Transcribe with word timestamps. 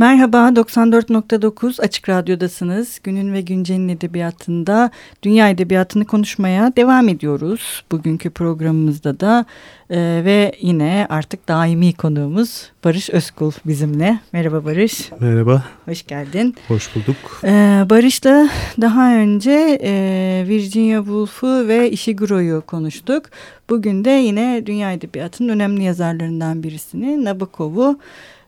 Merhaba, 0.00 0.38
94.9 0.38 1.82
Açık 1.82 2.08
Radyo'dasınız. 2.08 3.00
Günün 3.04 3.32
ve 3.32 3.40
Güncel'in 3.40 3.88
edebiyatında 3.88 4.90
dünya 5.22 5.50
edebiyatını 5.50 6.04
konuşmaya 6.04 6.76
devam 6.76 7.08
ediyoruz. 7.08 7.84
Bugünkü 7.92 8.30
programımızda 8.30 9.20
da 9.20 9.44
e, 9.90 9.98
ve 10.24 10.52
yine 10.60 11.06
artık 11.10 11.48
daimi 11.48 11.92
konuğumuz 11.92 12.70
Barış 12.84 13.10
Özkul 13.10 13.52
bizimle. 13.66 14.18
Merhaba 14.32 14.64
Barış. 14.64 15.10
Merhaba. 15.20 15.62
Hoş 15.84 16.06
geldin. 16.06 16.54
Hoş 16.68 16.96
bulduk. 16.96 17.40
E, 17.44 17.50
Barış'la 17.90 18.48
daha 18.80 19.14
önce 19.14 19.80
e, 19.82 20.44
Virginia 20.48 21.00
Woolf'u 21.00 21.68
ve 21.68 21.90
Ishiguro'yu 21.90 22.62
konuştuk. 22.66 23.24
Bugün 23.70 24.04
de 24.04 24.10
yine 24.10 24.62
dünya 24.66 24.92
edebiyatının 24.92 25.48
önemli 25.48 25.82
yazarlarından 25.82 26.62
birisini 26.62 27.24
Nabokov'u 27.24 27.98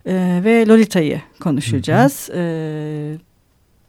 e, 0.06 0.40
ve 0.44 0.66
Lolita'yı 0.66 1.20
konuşacağız. 1.40 2.28
Hı 2.28 2.32
hı. 2.32 2.38
E, 2.38 3.32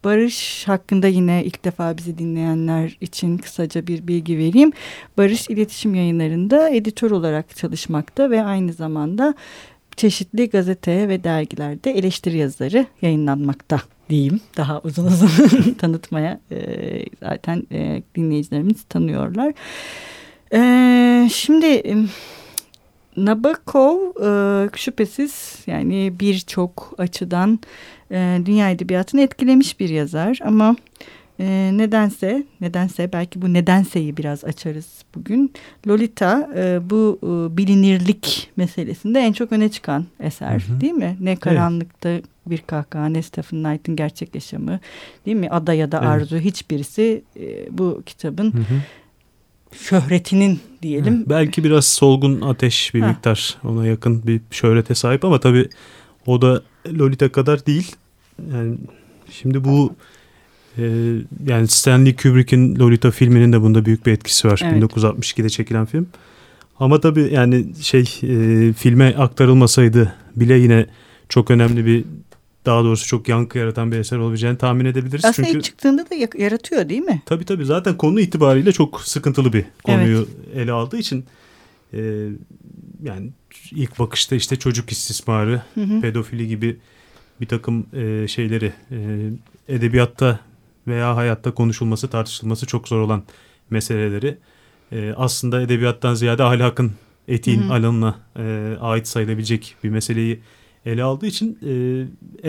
Barış 0.03 0.67
hakkında 0.67 1.07
yine 1.07 1.43
ilk 1.45 1.65
defa 1.65 1.97
bizi 1.97 2.17
dinleyenler 2.17 2.97
için 3.01 3.37
kısaca 3.37 3.87
bir 3.87 4.07
bilgi 4.07 4.37
vereyim. 4.37 4.71
Barış 5.17 5.49
iletişim 5.49 5.95
yayınlarında 5.95 6.69
editör 6.69 7.11
olarak 7.11 7.55
çalışmakta 7.55 8.31
ve 8.31 8.43
aynı 8.43 8.73
zamanda 8.73 9.33
çeşitli 9.95 10.49
gazete 10.49 11.09
ve 11.09 11.23
dergilerde 11.23 11.91
eleştiri 11.91 12.37
yazıları 12.37 12.85
yayınlanmakta 13.01 13.81
diyeyim. 14.09 14.41
Daha 14.57 14.81
uzun 14.81 15.05
uzun 15.05 15.73
tanıtmaya 15.79 16.39
e, 16.51 16.57
zaten 17.19 17.63
e, 17.71 18.03
dinleyicilerimiz 18.15 18.83
tanıyorlar. 18.83 19.53
E, 20.53 21.29
şimdi 21.29 21.83
Nabokov 23.17 23.97
e, 24.23 24.69
şüphesiz 24.75 25.63
yani 25.67 26.13
birçok 26.19 26.93
açıdan 26.97 27.59
e, 28.11 28.41
dünya 28.45 28.69
edebiyatını 28.69 29.21
etkilemiş 29.21 29.79
bir 29.79 29.89
yazar 29.89 30.39
ama 30.45 30.75
e, 31.39 31.71
nedense 31.73 32.43
nedense 32.61 33.13
belki 33.13 33.41
bu 33.41 33.53
nedenseyi 33.53 34.17
biraz 34.17 34.43
açarız 34.43 35.03
bugün. 35.15 35.53
Lolita 35.87 36.49
e, 36.55 36.89
bu 36.89 37.19
e, 37.23 37.57
bilinirlik 37.57 38.51
meselesinde 38.57 39.19
en 39.19 39.33
çok 39.33 39.51
öne 39.51 39.69
çıkan 39.69 40.05
eser 40.19 40.59
hı 40.59 40.73
hı. 40.73 40.81
değil 40.81 40.93
mi? 40.93 41.17
Ne 41.19 41.35
karanlıkta 41.35 42.09
evet. 42.09 42.25
bir 42.45 42.57
kahkaha 42.57 43.05
ne 43.05 43.21
Stephen 43.21 43.63
Knight'ın 43.63 43.95
gerçek 43.95 44.35
yaşamı 44.35 44.79
değil 45.25 45.37
mi? 45.37 45.49
Ada 45.49 45.73
ya 45.73 45.91
da 45.91 45.97
evet. 45.97 46.07
Arzu 46.07 46.37
hiçbirisi 46.37 47.23
e, 47.39 47.77
bu 47.77 48.01
kitabın 48.05 48.51
hı 48.51 48.57
hı 48.57 48.81
şöhretinin 49.79 50.59
diyelim. 50.81 51.21
Hı, 51.21 51.29
belki 51.29 51.63
biraz 51.63 51.87
solgun 51.87 52.41
ateş 52.41 52.93
bir 52.93 53.01
ha. 53.01 53.07
miktar 53.07 53.57
ona 53.63 53.87
yakın 53.87 54.27
bir 54.27 54.41
şöhrete 54.51 54.95
sahip 54.95 55.25
ama 55.25 55.39
tabii 55.39 55.69
o 56.25 56.41
da 56.41 56.61
Lolita 56.87 57.31
kadar 57.31 57.65
değil. 57.65 57.95
Yani 58.51 58.77
şimdi 59.31 59.63
bu 59.63 59.95
e, 60.77 60.83
yani 61.47 61.67
Stanley 61.67 62.15
Kubrick'in 62.15 62.79
Lolita 62.79 63.11
filminin 63.11 63.53
de 63.53 63.61
bunda 63.61 63.85
büyük 63.85 64.05
bir 64.05 64.11
etkisi 64.11 64.47
var. 64.47 64.61
Evet. 64.63 64.83
1962'de 64.83 65.49
çekilen 65.49 65.85
film. 65.85 66.07
Ama 66.79 66.99
tabii 66.99 67.29
yani 67.33 67.65
şey 67.81 68.01
e, 68.01 68.73
filme 68.73 69.15
aktarılmasaydı 69.17 70.13
bile 70.35 70.57
yine 70.57 70.85
çok 71.29 71.51
önemli 71.51 71.85
bir 71.85 72.05
daha 72.65 72.83
doğrusu 72.83 73.07
çok 73.07 73.27
yankı 73.27 73.57
yaratan 73.57 73.91
bir 73.91 73.97
eser 73.97 74.17
olabileceğini 74.17 74.57
tahmin 74.57 74.85
edebiliriz. 74.85 75.25
Aslında 75.25 75.47
Çünkü, 75.47 75.59
ilk 75.59 75.65
çıktığında 75.65 76.09
da 76.09 76.15
yaratıyor 76.37 76.89
değil 76.89 77.01
mi? 77.01 77.21
Tabii 77.25 77.45
tabii 77.45 77.65
zaten 77.65 77.97
konu 77.97 78.19
itibariyle 78.19 78.71
çok 78.71 79.01
sıkıntılı 79.01 79.53
bir 79.53 79.65
konuyu 79.83 80.27
evet. 80.47 80.57
ele 80.57 80.71
aldığı 80.71 80.97
için 80.97 81.25
e, 81.93 82.27
yani 83.03 83.29
ilk 83.71 83.99
bakışta 83.99 84.35
işte 84.35 84.55
çocuk 84.55 84.91
istismarı, 84.91 85.61
hı 85.73 85.81
hı. 85.81 86.01
pedofili 86.01 86.47
gibi 86.47 86.77
bir 87.41 87.47
takım 87.47 87.85
e, 87.93 88.27
şeyleri 88.27 88.73
e, 88.91 89.29
edebiyatta 89.69 90.39
veya 90.87 91.15
hayatta 91.15 91.53
konuşulması, 91.53 92.07
tartışılması 92.07 92.65
çok 92.65 92.87
zor 92.87 92.99
olan 92.99 93.23
meseleleri 93.69 94.37
e, 94.91 95.13
aslında 95.17 95.61
edebiyattan 95.61 96.13
ziyade 96.13 96.43
ahlakın, 96.43 96.91
etiğin 97.27 97.69
alanına 97.69 98.15
e, 98.39 98.75
ait 98.81 99.07
sayılabilecek 99.07 99.75
bir 99.83 99.89
meseleyi 99.89 100.39
ele 100.85 101.03
aldığı 101.03 101.27
için 101.27 101.59
e, 101.65 101.73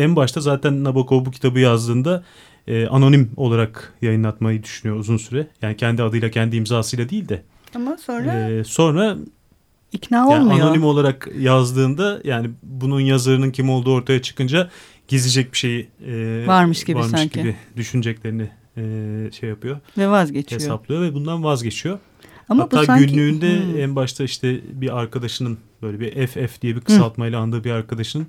en 0.00 0.16
başta 0.16 0.40
zaten 0.40 0.84
Nabokov 0.84 1.24
bu 1.24 1.30
kitabı 1.30 1.60
yazdığında 1.60 2.24
e, 2.66 2.86
anonim 2.86 3.30
olarak 3.36 3.94
yayınlatmayı 4.02 4.62
düşünüyor 4.62 5.00
uzun 5.00 5.16
süre. 5.16 5.46
Yani 5.62 5.76
kendi 5.76 6.02
adıyla 6.02 6.30
kendi 6.30 6.56
imzasıyla 6.56 7.08
değil 7.08 7.28
de. 7.28 7.42
Ama 7.74 7.96
sonra 7.96 8.50
e, 8.50 8.64
sonra 8.64 9.16
ikna 9.92 10.28
olmuyor. 10.28 10.50
Yani 10.50 10.62
anonim 10.62 10.84
olarak 10.84 11.28
yazdığında 11.38 12.20
yani 12.24 12.50
bunun 12.62 13.00
yazarının 13.00 13.50
kim 13.50 13.70
olduğu 13.70 13.92
ortaya 13.94 14.22
çıkınca 14.22 14.70
gizleyecek 15.08 15.52
bir 15.52 15.58
şey 15.58 15.88
e, 16.06 16.46
varmış 16.46 16.84
gibi 16.84 16.98
varmış 16.98 17.10
sanki. 17.10 17.40
gibi 17.40 17.56
düşüneceklerini 17.76 18.50
e, 18.76 18.82
şey 19.40 19.48
yapıyor. 19.48 19.80
Ve 19.98 20.08
vazgeçiyor. 20.08 20.60
Hesaplıyor 20.60 21.02
ve 21.02 21.14
bundan 21.14 21.44
vazgeçiyor. 21.44 21.98
Ama 22.48 22.62
Hatta 22.62 22.80
bu 22.80 22.84
sanki... 22.84 23.06
günlüğünde 23.06 23.64
hmm. 23.64 23.80
en 23.80 23.96
başta 23.96 24.24
işte 24.24 24.60
bir 24.72 24.98
arkadaşının 24.98 25.58
böyle 25.84 26.00
bir 26.00 26.26
FF 26.26 26.62
diye 26.62 26.76
bir 26.76 26.80
kısaltmayla 26.80 27.40
andığı 27.40 27.64
bir 27.64 27.70
arkadaşının 27.70 28.26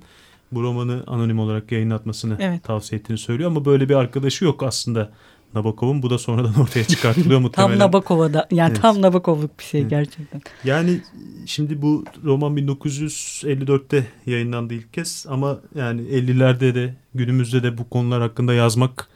bu 0.52 0.62
romanı 0.62 1.04
anonim 1.06 1.38
olarak 1.38 1.72
yayınlatmasını 1.72 2.36
evet. 2.40 2.64
tavsiye 2.64 3.00
ettiğini 3.00 3.18
söylüyor. 3.18 3.50
Ama 3.50 3.64
böyle 3.64 3.88
bir 3.88 3.94
arkadaşı 3.94 4.44
yok 4.44 4.62
aslında 4.62 5.10
Nabokov'un. 5.54 6.02
Bu 6.02 6.10
da 6.10 6.18
sonradan 6.18 6.54
ortaya 6.62 6.84
çıkartılıyor 6.84 7.40
muhtemelen. 7.40 7.78
tam 7.78 7.88
Nabokov'a 7.88 8.46
yani 8.50 8.70
evet. 8.70 8.82
tam 8.82 9.02
Nabokov'luk 9.02 9.58
bir 9.58 9.64
şey 9.64 9.80
evet. 9.80 9.90
gerçekten. 9.90 10.42
Yani 10.64 11.00
şimdi 11.46 11.82
bu 11.82 12.04
roman 12.24 12.56
1954'te 12.56 14.06
yayınlandı 14.26 14.74
ilk 14.74 14.92
kez 14.92 15.26
ama 15.28 15.58
yani 15.74 16.00
50'lerde 16.00 16.74
de 16.74 16.94
günümüzde 17.14 17.62
de 17.62 17.78
bu 17.78 17.88
konular 17.88 18.22
hakkında 18.22 18.54
yazmak 18.54 19.08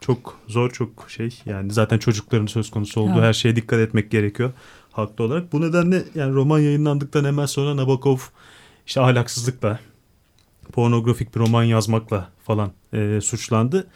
çok 0.00 0.38
zor 0.48 0.70
çok 0.70 1.06
şey 1.08 1.42
yani 1.46 1.72
zaten 1.72 1.98
çocukların 1.98 2.46
söz 2.46 2.70
konusu 2.70 3.00
olduğu 3.00 3.20
her 3.20 3.32
şeye 3.32 3.56
dikkat 3.56 3.80
etmek 3.80 4.10
gerekiyor 4.10 4.52
haklı 4.98 5.24
olarak. 5.24 5.52
Bu 5.52 5.60
nedenle 5.60 6.04
yani 6.14 6.34
roman 6.34 6.58
yayınlandıktan 6.58 7.24
hemen 7.24 7.46
sonra 7.46 7.76
Nabokov 7.76 8.18
işte 8.86 9.00
ahlaksızlıkla 9.00 9.80
pornografik 10.72 11.34
bir 11.34 11.40
roman 11.40 11.64
yazmakla 11.64 12.28
falan 12.44 12.72
e, 12.92 13.20
suçlandı. 13.20 13.86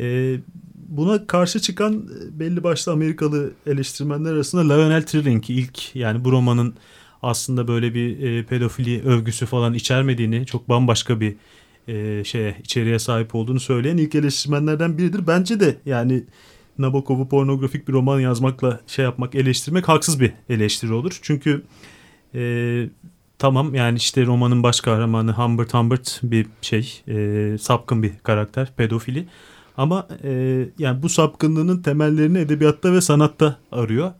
E, 0.00 0.36
buna 0.74 1.26
karşı 1.26 1.60
çıkan 1.60 1.94
e, 1.94 2.40
belli 2.40 2.64
başlı 2.64 2.92
Amerikalı 2.92 3.52
eleştirmenler 3.66 4.32
arasında 4.32 4.74
Lionel 4.74 5.06
Trilling 5.06 5.50
ilk 5.50 5.96
yani 5.96 6.24
bu 6.24 6.32
romanın 6.32 6.74
aslında 7.22 7.68
böyle 7.68 7.94
bir 7.94 8.22
e, 8.22 8.46
pedofili 8.46 9.02
övgüsü 9.02 9.46
falan 9.46 9.74
içermediğini 9.74 10.46
çok 10.46 10.68
bambaşka 10.68 11.20
bir 11.20 11.36
e, 11.88 12.24
şeye 12.24 12.56
içeriğe 12.64 12.98
sahip 12.98 13.34
olduğunu 13.34 13.60
söyleyen 13.60 13.96
ilk 13.96 14.14
eleştirmenlerden 14.14 14.98
biridir. 14.98 15.26
Bence 15.26 15.60
de 15.60 15.76
yani 15.86 16.24
Nabokov'u 16.78 17.28
pornografik 17.28 17.88
bir 17.88 17.92
roman 17.92 18.20
yazmakla 18.20 18.80
şey 18.86 19.04
yapmak, 19.04 19.34
eleştirmek 19.34 19.88
haksız 19.88 20.20
bir 20.20 20.32
eleştiri 20.48 20.92
olur. 20.92 21.18
Çünkü 21.22 21.62
e, 22.34 22.42
tamam 23.38 23.74
yani 23.74 23.96
işte 23.96 24.26
romanın 24.26 24.62
baş 24.62 24.80
kahramanı 24.80 25.32
Humbert 25.32 25.74
Humbert 25.74 26.20
bir 26.22 26.46
şey, 26.62 27.02
e, 27.08 27.58
sapkın 27.58 28.02
bir 28.02 28.18
karakter, 28.18 28.72
pedofili. 28.76 29.26
Ama 29.76 30.08
e, 30.24 30.30
yani 30.78 31.02
bu 31.02 31.08
sapkınlığının 31.08 31.82
temellerini 31.82 32.38
edebiyatta 32.38 32.92
ve 32.92 33.00
sanatta 33.00 33.58
arıyor. 33.72 34.12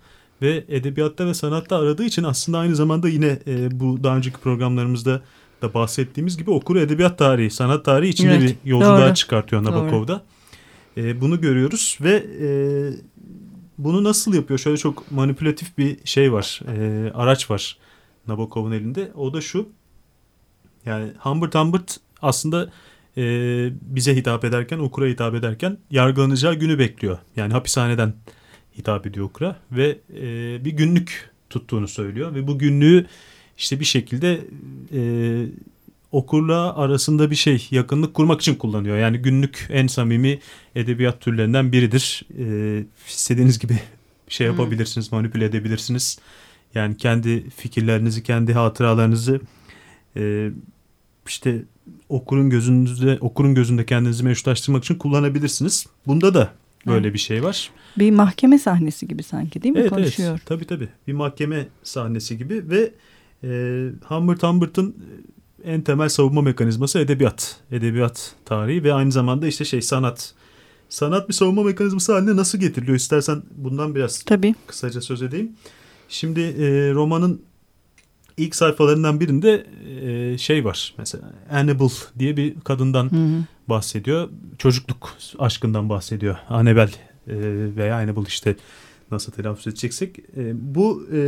Ve 0.42 0.64
edebiyatta 0.68 1.26
ve 1.26 1.34
sanatta 1.34 1.76
aradığı 1.76 2.04
için 2.04 2.24
aslında 2.24 2.58
aynı 2.58 2.76
zamanda 2.76 3.08
yine 3.08 3.38
e, 3.46 3.80
bu 3.80 4.04
daha 4.04 4.16
önceki 4.16 4.38
programlarımızda 4.38 5.22
da 5.62 5.74
bahsettiğimiz 5.74 6.36
gibi 6.36 6.50
okuru 6.50 6.80
edebiyat 6.80 7.18
tarihi, 7.18 7.50
sanat 7.50 7.84
tarihi 7.84 8.10
içinde 8.10 8.34
evet, 8.34 8.56
bir 8.64 8.70
yolculuğa 8.70 9.06
doğru. 9.06 9.14
çıkartıyor 9.14 9.64
Nabokov'da. 9.64 10.22
E, 10.96 11.20
bunu 11.20 11.40
görüyoruz 11.40 11.98
ve 12.00 12.24
e, 12.40 12.48
bunu 13.78 14.04
nasıl 14.04 14.34
yapıyor? 14.34 14.58
Şöyle 14.58 14.76
çok 14.76 15.10
manipülatif 15.10 15.78
bir 15.78 15.98
şey 16.04 16.32
var, 16.32 16.60
e, 16.76 17.10
araç 17.14 17.50
var 17.50 17.78
Nabokov'un 18.28 18.72
elinde. 18.72 19.12
O 19.14 19.32
da 19.32 19.40
şu, 19.40 19.68
yani 20.86 21.12
Humbert 21.18 21.54
Humbert 21.54 22.00
aslında 22.22 22.70
e, 23.16 23.22
bize 23.82 24.16
hitap 24.16 24.44
ederken, 24.44 24.78
okura 24.78 25.06
hitap 25.06 25.34
ederken 25.34 25.78
yargılanacağı 25.90 26.54
günü 26.54 26.78
bekliyor. 26.78 27.18
Yani 27.36 27.52
hapishaneden 27.52 28.14
hitap 28.78 29.06
ediyor 29.06 29.26
okura 29.26 29.56
ve 29.72 29.98
e, 30.14 30.64
bir 30.64 30.70
günlük 30.70 31.30
tuttuğunu 31.50 31.88
söylüyor 31.88 32.34
ve 32.34 32.46
bu 32.46 32.58
günlüğü 32.58 33.06
işte 33.58 33.80
bir 33.80 33.84
şekilde 33.84 34.40
e, 34.92 35.00
okurla 36.12 36.76
arasında 36.76 37.30
bir 37.30 37.36
şey 37.36 37.68
yakınlık 37.70 38.14
kurmak 38.14 38.40
için 38.40 38.54
kullanıyor. 38.54 38.96
Yani 38.96 39.18
günlük 39.18 39.66
en 39.70 39.86
samimi 39.86 40.38
edebiyat 40.74 41.20
türlerinden 41.20 41.72
biridir. 41.72 42.22
E, 42.38 42.84
istediğiniz 43.08 43.58
gibi 43.58 43.78
şey 44.28 44.46
yapabilirsiniz, 44.46 45.10
hmm. 45.10 45.18
manipüle 45.18 45.44
edebilirsiniz. 45.44 46.18
Yani 46.74 46.96
kendi 46.96 47.50
fikirlerinizi, 47.50 48.22
kendi 48.22 48.52
hatıralarınızı 48.52 49.40
e, 50.16 50.50
işte 51.26 51.62
okurun 52.08 52.50
gözünde 52.50 53.18
okurun 53.20 53.54
gözünde 53.54 53.86
kendinizi 53.86 54.24
meşrulaştırmak 54.24 54.84
için 54.84 54.94
kullanabilirsiniz. 54.94 55.86
Bunda 56.06 56.34
da 56.34 56.50
böyle 56.86 57.14
bir 57.14 57.18
şey 57.18 57.42
var. 57.42 57.70
Bir 57.98 58.10
mahkeme 58.10 58.58
sahnesi 58.58 59.08
gibi 59.08 59.22
sanki 59.22 59.62
değil 59.62 59.74
mi? 59.74 59.80
Evet, 59.80 59.90
Konuşuyor. 59.90 60.30
Evet, 60.30 60.42
tabii 60.46 60.64
tabii. 60.64 60.88
Bir 61.06 61.12
mahkeme 61.12 61.66
sahnesi 61.82 62.38
gibi 62.38 62.70
ve 62.70 62.92
e, 63.44 63.48
Humbert 64.04 64.42
Humbert'ın 64.42 64.96
en 65.64 65.82
temel 65.82 66.08
savunma 66.08 66.42
mekanizması 66.42 66.98
edebiyat. 66.98 67.56
Edebiyat 67.72 68.34
tarihi 68.44 68.84
ve 68.84 68.92
aynı 68.94 69.12
zamanda 69.12 69.46
işte 69.46 69.64
şey 69.64 69.82
sanat. 69.82 70.34
Sanat 70.88 71.28
bir 71.28 71.34
savunma 71.34 71.62
mekanizması 71.62 72.12
haline 72.12 72.36
nasıl 72.36 72.58
getiriliyor? 72.58 72.96
İstersen 72.96 73.42
bundan 73.56 73.94
biraz 73.94 74.22
Tabii. 74.22 74.54
kısaca 74.66 75.00
söz 75.00 75.22
edeyim. 75.22 75.52
Şimdi 76.08 76.40
e, 76.40 76.92
romanın 76.92 77.42
ilk 78.36 78.56
sayfalarından 78.56 79.20
birinde 79.20 79.66
e, 80.02 80.38
şey 80.38 80.64
var. 80.64 80.94
Mesela 80.98 81.32
Annabel 81.50 81.90
diye 82.18 82.36
bir 82.36 82.60
kadından 82.60 83.12
Hı 83.12 83.16
hı. 83.16 83.44
bahsediyor. 83.68 84.28
Çocukluk 84.58 85.14
aşkından 85.38 85.88
bahsediyor. 85.88 86.36
Annabel 86.48 86.88
e, 87.26 87.36
veya 87.76 87.96
Annabel 87.96 88.26
işte 88.26 88.56
nasıl 89.10 89.32
telaffuz 89.32 89.66
edeceksek. 89.66 90.18
E, 90.36 90.74
bu 90.74 91.06
e, 91.12 91.18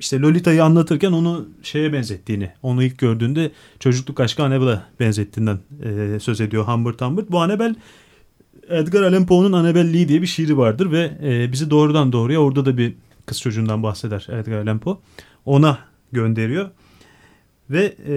işte 0.00 0.20
Lolita'yı 0.20 0.64
anlatırken 0.64 1.12
onu 1.12 1.48
şeye 1.62 1.92
benzettiğini, 1.92 2.50
onu 2.62 2.82
ilk 2.82 2.98
gördüğünde 2.98 3.50
çocukluk 3.80 4.20
aşkı 4.20 4.42
Annabel'e 4.42 4.80
benzettiğinden 5.00 5.58
e, 5.84 6.20
söz 6.20 6.40
ediyor 6.40 6.64
Humbert 6.64 7.00
Humbert. 7.00 7.30
Bu 7.30 7.40
Annabel 7.40 7.74
Edgar 8.68 9.02
Allan 9.02 9.26
Poe'nun 9.26 9.52
Annabel 9.52 9.92
Lee 9.92 10.08
diye 10.08 10.22
bir 10.22 10.26
şiiri 10.26 10.58
vardır 10.58 10.90
ve 10.90 11.18
e, 11.22 11.52
bizi 11.52 11.70
doğrudan 11.70 12.12
doğruya 12.12 12.40
orada 12.40 12.64
da 12.66 12.78
bir 12.78 12.94
kız 13.26 13.40
çocuğundan 13.40 13.82
bahseder 13.82 14.26
Edgar 14.30 14.62
Allan 14.62 14.78
Poe. 14.78 14.98
Ona 15.44 15.78
gönderiyor 16.12 16.70
ve 17.70 17.94
e, 18.08 18.14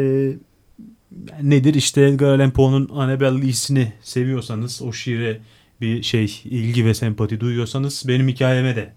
nedir 1.42 1.74
işte 1.74 2.02
Edgar 2.02 2.36
Allan 2.36 2.52
Poe'nun 2.52 2.90
Annabel 2.94 3.42
Lee'sini 3.42 3.94
seviyorsanız 4.02 4.82
o 4.82 4.94
şiire 4.94 5.40
bir 5.82 6.04
şey 6.04 6.42
ilgi 6.44 6.86
ve 6.86 6.94
sempati 6.94 7.40
duyuyorsanız 7.40 8.04
benim 8.08 8.28
hikayeme 8.28 8.76
de 8.76 8.94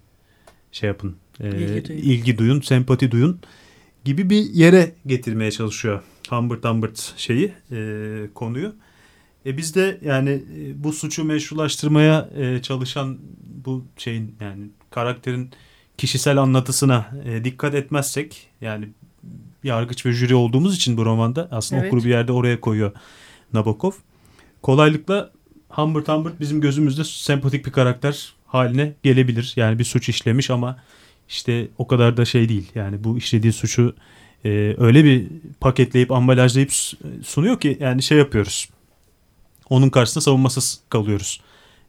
şey 0.73 0.89
yapın 0.89 1.17
İlgi 1.41 1.89
duyun. 1.89 1.99
ilgi 1.99 2.39
duyun 2.39 2.61
sempati 2.61 3.11
duyun 3.11 3.41
gibi 4.05 4.31
bir 4.31 4.51
yere 4.55 4.93
getirmeye 5.07 5.51
çalışıyor 5.51 6.03
Humbert 6.31 6.65
Humbert 6.65 7.15
şeyi 7.17 7.53
e, 7.73 7.79
konuyu. 8.35 8.75
E 9.47 9.57
biz 9.57 9.75
de 9.75 9.99
yani 10.05 10.31
e, 10.31 10.85
bu 10.85 10.93
suçu 10.93 11.25
meşrulaştırmaya 11.25 12.31
e, 12.37 12.63
çalışan 12.63 13.19
bu 13.65 13.85
şeyin 13.97 14.35
yani 14.41 14.65
karakterin 14.91 15.51
kişisel 15.99 16.39
anlatısına 16.39 17.11
e, 17.25 17.45
dikkat 17.45 17.75
etmezsek 17.75 18.49
yani 18.61 18.89
yargıç 19.65 20.07
ve 20.07 20.13
jüri 20.13 20.35
olduğumuz 20.35 20.77
için 20.77 20.97
bu 20.97 21.05
romanda 21.05 21.49
aslında 21.51 21.81
Evet. 21.81 21.93
okuru 21.93 22.05
bir 22.05 22.11
yerde 22.11 22.33
oraya 22.33 22.61
koyuyor 22.61 22.93
Nabokov. 23.53 23.93
Kolaylıkla 24.63 25.33
Humbert 25.69 26.09
Humbert 26.09 26.41
bizim 26.41 26.61
gözümüzde 26.61 27.05
sempatik 27.05 27.67
bir 27.67 27.73
karakter 27.73 28.33
haline 28.47 28.95
gelebilir. 29.03 29.53
Yani 29.57 29.79
bir 29.79 29.85
suç 29.85 30.09
işlemiş 30.09 30.51
ama 30.51 30.79
işte 31.33 31.69
o 31.79 31.87
kadar 31.87 32.17
da 32.17 32.25
şey 32.25 32.49
değil. 32.49 32.71
Yani 32.75 33.05
bu 33.05 33.19
işlediği 33.19 33.53
suçu 33.53 33.95
e, 34.45 34.75
öyle 34.79 35.05
bir 35.05 35.29
paketleyip 35.61 36.13
ambalajlayıp 36.13 36.73
sunuyor 37.23 37.61
ki 37.61 37.77
yani 37.81 38.03
şey 38.03 38.19
yapıyoruz. 38.19 38.69
Onun 39.71 39.91
karşısında 39.91 40.23
savunmasız 40.25 40.81
kalıyoruz. 40.89 41.41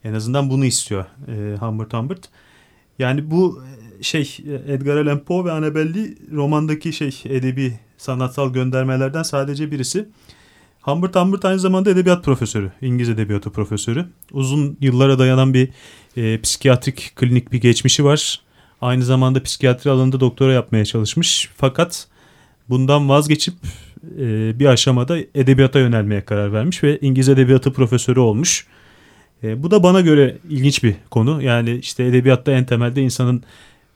En 0.03 0.13
azından 0.13 0.49
bunu 0.49 0.65
istiyor 0.65 1.05
e, 1.27 1.57
Humbert 1.57 1.93
Humbert. 1.93 2.29
Yani 2.99 3.31
bu 3.31 3.63
e, 3.99 4.03
şey 4.03 4.37
e, 4.47 4.73
Edgar 4.73 4.97
Allan 4.97 5.19
Poe 5.19 5.45
ve 5.45 5.51
Annabel 5.51 5.95
Lee 5.95 6.15
romandaki 6.31 6.93
şey 6.93 7.21
edebi 7.25 7.79
sanatsal 7.97 8.53
göndermelerden 8.53 9.23
sadece 9.23 9.71
birisi. 9.71 10.09
Humbert 10.81 11.15
Humbert 11.15 11.45
aynı 11.45 11.59
zamanda 11.59 11.89
edebiyat 11.89 12.25
profesörü, 12.25 12.71
İngiliz 12.81 13.09
edebiyatı 13.09 13.49
profesörü. 13.49 14.05
Uzun 14.31 14.77
yıllara 14.81 15.19
dayanan 15.19 15.53
bir 15.53 15.69
e, 16.17 16.41
psikiyatrik 16.41 17.13
klinik 17.15 17.51
bir 17.51 17.61
geçmişi 17.61 18.05
var. 18.05 18.41
Aynı 18.83 19.03
zamanda 19.03 19.43
psikiyatri 19.43 19.89
alanında 19.89 20.19
doktora 20.19 20.53
yapmaya 20.53 20.85
çalışmış. 20.85 21.49
Fakat 21.57 22.07
bundan 22.69 23.09
vazgeçip 23.09 23.53
e, 24.19 24.59
bir 24.59 24.65
aşamada 24.65 25.17
edebiyata 25.35 25.79
yönelmeye 25.79 26.21
karar 26.21 26.53
vermiş 26.53 26.83
ve 26.83 26.99
İngiliz 26.99 27.29
edebiyatı 27.29 27.73
profesörü 27.73 28.19
olmuş. 28.19 28.67
E, 29.43 29.63
bu 29.63 29.71
da 29.71 29.83
bana 29.83 30.01
göre 30.01 30.37
ilginç 30.49 30.83
bir 30.83 30.95
konu. 31.11 31.41
Yani 31.41 31.75
işte 31.75 32.03
edebiyatta 32.03 32.51
en 32.51 32.65
temelde 32.65 33.01
insanın 33.01 33.43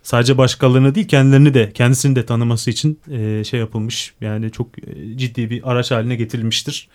sadece 0.04 0.38
başkalarını 0.38 0.96
değil 0.96 1.08
kendilerini 1.08 1.54
de 1.54 1.72
kendisini 1.74 2.16
de 2.16 2.26
tanıması 2.26 2.72
için 2.72 3.00
e, 3.12 3.44
şey 3.44 3.60
yapılmış. 3.60 4.14
Yani 4.22 4.52
çok 4.52 4.68
e, 4.80 5.18
ciddi 5.18 5.50
bir 5.50 5.72
araç 5.72 5.92
haline 5.92 6.16
getirilmiştir. 6.16 6.88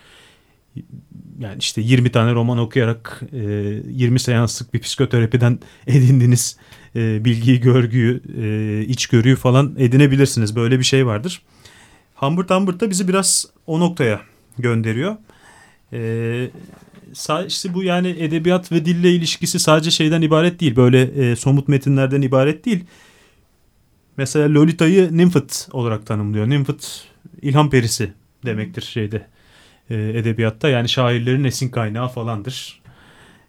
Yani 1.39 1.57
işte 1.59 1.81
20 1.81 2.11
tane 2.11 2.33
roman 2.33 2.57
okuyarak 2.57 3.21
e, 3.33 3.39
20 3.87 4.19
seanslık 4.19 4.73
bir 4.73 4.79
psikoterapiden 4.79 5.59
edindiğiniz 5.87 6.57
e, 6.95 7.25
bilgiyi, 7.25 7.59
görgüyü, 7.59 8.21
e, 8.41 8.85
içgörüyü 8.85 9.35
falan 9.35 9.75
edinebilirsiniz. 9.77 10.55
Böyle 10.55 10.79
bir 10.79 10.83
şey 10.83 11.05
vardır. 11.05 11.41
Humbert 12.15 12.49
Humbert 12.49 12.79
da 12.79 12.89
bizi 12.89 13.07
biraz 13.07 13.45
o 13.67 13.79
noktaya 13.79 14.21
gönderiyor. 14.57 15.15
E, 15.93 15.99
sa- 17.13 17.47
işte 17.47 17.73
bu 17.73 17.83
yani 17.83 18.09
edebiyat 18.19 18.71
ve 18.71 18.85
dille 18.85 19.11
ilişkisi 19.11 19.59
sadece 19.59 19.91
şeyden 19.91 20.21
ibaret 20.21 20.59
değil. 20.59 20.75
Böyle 20.75 21.01
e, 21.01 21.35
somut 21.35 21.67
metinlerden 21.67 22.21
ibaret 22.21 22.65
değil. 22.65 22.83
Mesela 24.17 24.53
Lolita'yı 24.53 25.17
Nymphet 25.17 25.67
olarak 25.71 26.05
tanımlıyor. 26.05 26.49
Nymphet 26.49 27.05
ilham 27.41 27.69
perisi 27.69 28.13
demektir 28.45 28.81
şeyde 28.81 29.27
e, 29.89 29.95
edebiyatta. 29.95 30.69
Yani 30.69 30.89
şairlerin 30.89 31.43
esin 31.43 31.69
kaynağı 31.69 32.07
falandır. 32.09 32.82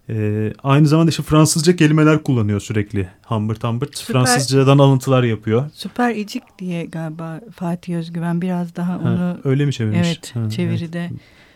E, 0.08 0.52
aynı 0.62 0.86
zamanda 0.86 1.10
işte 1.10 1.22
Fransızca 1.22 1.76
kelimeler 1.76 2.22
kullanıyor 2.22 2.60
sürekli 2.60 3.08
Humbert 3.22 3.64
Humbert. 3.64 3.98
Süper. 3.98 4.12
Fransızcadan 4.12 4.78
alıntılar 4.78 5.22
yapıyor. 5.22 5.70
Süper 5.74 6.14
İcik 6.14 6.42
diye 6.58 6.84
galiba 6.84 7.40
Fatih 7.54 7.96
Özgüven 7.96 8.42
biraz 8.42 8.76
daha 8.76 8.92
Ha, 8.92 9.00
onu 9.04 9.38
öyle 9.44 9.66
mi 9.66 9.72
çevirmiş? 9.72 9.98
evet 10.08 10.34
Ha, 10.36 10.50
çeviride 10.50 11.10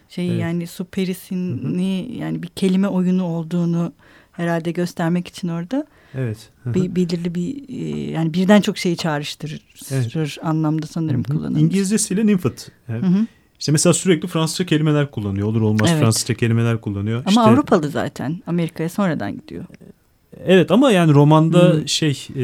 şeyi 0.08 0.30
Evet. 0.30 0.40
yani 0.42 0.66
su 0.66 0.84
perisini 0.84 2.16
yani 2.18 2.42
bir 2.42 2.48
kelime 2.48 2.88
oyunu 2.88 3.24
olduğunu 3.24 3.92
herhalde 4.32 4.70
göstermek 4.70 5.28
için 5.28 5.48
orada 5.48 5.86
Evet. 6.14 6.50
Bir 6.66 6.96
belirli 6.96 7.34
bir 7.34 7.68
e, 7.68 8.10
yani 8.10 8.34
birden 8.34 8.60
çok 8.60 8.78
şeyi 8.78 8.96
çağrıştırır 8.96 10.38
anlamda 10.42 10.86
sanırım 10.86 11.22
kullanılmış. 11.22 11.62
İngilizcesiyle 11.62 12.26
Nymphet. 12.26 12.70
Evet. 12.88 13.02
Hı 13.02 13.06
hı. 13.06 13.26
İşte 13.58 13.72
mesela 13.72 13.94
sürekli 13.94 14.28
Fransızca 14.28 14.66
kelimeler 14.66 15.10
kullanıyor. 15.10 15.48
Olur 15.48 15.60
olmaz 15.60 15.88
Evet. 15.92 16.00
Fransızca 16.02 16.34
kelimeler 16.34 16.80
kullanıyor. 16.80 17.18
Ama 17.26 17.28
İşte- 17.30 17.40
Avrupalı 17.40 17.88
zaten. 17.88 18.42
Amerika'ya 18.46 18.88
sonradan 18.88 19.32
gidiyor. 19.32 19.64
Evet 20.44 20.70
ama 20.70 20.90
yani 20.92 21.14
romanda 21.14 21.58
Hı. 21.58 21.88
şey 21.88 22.26
e, 22.36 22.42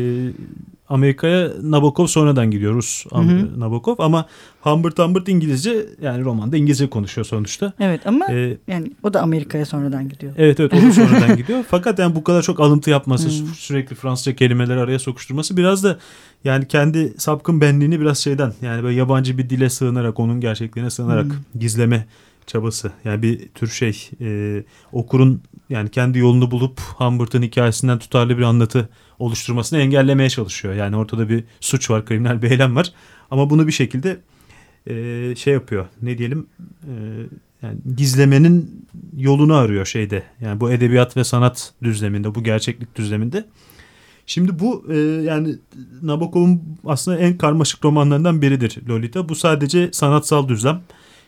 Amerika'ya 0.89 1.51
Nabokov 1.63 2.07
sonradan 2.07 2.51
gidiyor 2.51 2.75
Rus 2.75 3.07
Hı 3.11 3.19
hı. 3.19 3.61
Nabokov 3.61 3.95
ama 3.99 4.27
Humbert 4.61 4.99
Humbert 4.99 5.29
İngilizce 5.29 5.87
yani 6.03 6.25
romanda 6.25 6.57
İngilizce 6.57 6.91
konuşuyor 6.91 7.25
sonuçta. 7.25 7.73
Evet 7.81 8.07
ama 8.07 8.27
E, 8.33 8.57
yani 8.69 8.91
o 9.03 9.15
da 9.15 9.21
Amerika'ya 9.23 9.67
sonradan 9.67 10.09
gidiyor. 10.09 10.33
evet 10.37 10.61
evet 10.61 10.75
o 10.75 10.77
da 10.77 10.93
sonradan 10.93 11.37
gidiyor. 11.37 11.65
Fakat 11.70 11.99
yani 11.99 12.15
bu 12.17 12.25
kadar 12.25 12.43
çok 12.43 12.61
alıntı 12.61 12.91
yapması 12.91 13.29
Hı. 13.29 13.32
sü- 13.32 13.55
sürekli 13.55 13.97
Fransızca 13.97 14.37
kelimeleri 14.37 14.81
araya 14.81 14.99
sokuşturması 14.99 15.56
biraz 15.56 15.85
da 15.85 15.99
yani 16.44 16.69
kendi 16.69 17.15
sapkın 17.19 17.61
benliğini 17.61 18.01
biraz 18.01 18.19
şeyden 18.19 18.53
yani 18.63 18.82
böyle 18.82 18.97
yabancı 18.97 19.39
bir 19.39 19.51
dile 19.51 19.70
sığınarak 19.70 20.20
onun 20.20 20.41
gerçekliğine 20.41 20.91
sığınarak 20.91 21.27
Hı. 21.27 21.58
gizleme 21.58 22.06
çabası. 22.47 22.93
Yani 23.05 23.23
bir 23.23 23.49
tür 23.49 23.69
şey 23.69 24.11
e, 24.20 24.63
okurun 24.93 25.43
yani 25.71 25.91
kendi 25.91 26.19
yolunu 26.19 26.51
bulup 26.51 26.81
Humbert'ın 26.81 27.43
hikayesinden 27.43 27.99
tutarlı 27.99 28.39
bir 28.39 28.43
anlatı 28.43 28.89
oluşturmasını 29.19 29.79
engellemeye 29.79 30.31
çalışıyor. 30.31 30.75
Yani 30.75 30.97
ortada 30.97 31.29
bir 31.29 31.44
suç 31.61 31.91
var, 31.91 32.06
kriminal 32.06 32.43
bir 32.43 32.51
eylem 32.51 32.77
var. 32.77 32.93
Ama 33.31 33.51
bunu 33.51 33.67
bir 33.67 33.73
şekilde 33.73 34.21
e, 34.87 35.35
şey 35.37 35.53
yapıyor. 35.53 35.87
Ne 36.03 36.19
diyelim? 36.19 36.47
E, 36.83 36.93
yani 37.63 37.79
gizlemenin 37.97 38.87
yolunu 39.17 39.55
arıyor 39.55 39.87
şeyde. 39.87 40.23
Yani 40.41 40.61
bu 40.61 40.71
edebiyat 40.71 41.17
ve 41.17 41.25
sanat 41.25 41.73
düzleminde, 41.83 42.35
bu 42.35 42.43
gerçeklik 42.44 42.97
düzleminde. 42.97 43.44
Şimdi 44.27 44.59
bu 44.59 44.87
e, 44.93 44.97
yani 44.99 45.55
Nabokov'un 46.03 46.63
aslında 46.85 47.19
en 47.19 47.39
karmaşık 47.39 47.85
romanlarından 47.85 48.43
biridir 48.43 48.79
Lolita. 48.89 49.29
Bu 49.29 49.35
sadece 49.35 49.89
sanatsal 49.93 50.49
düzlem. 50.49 50.81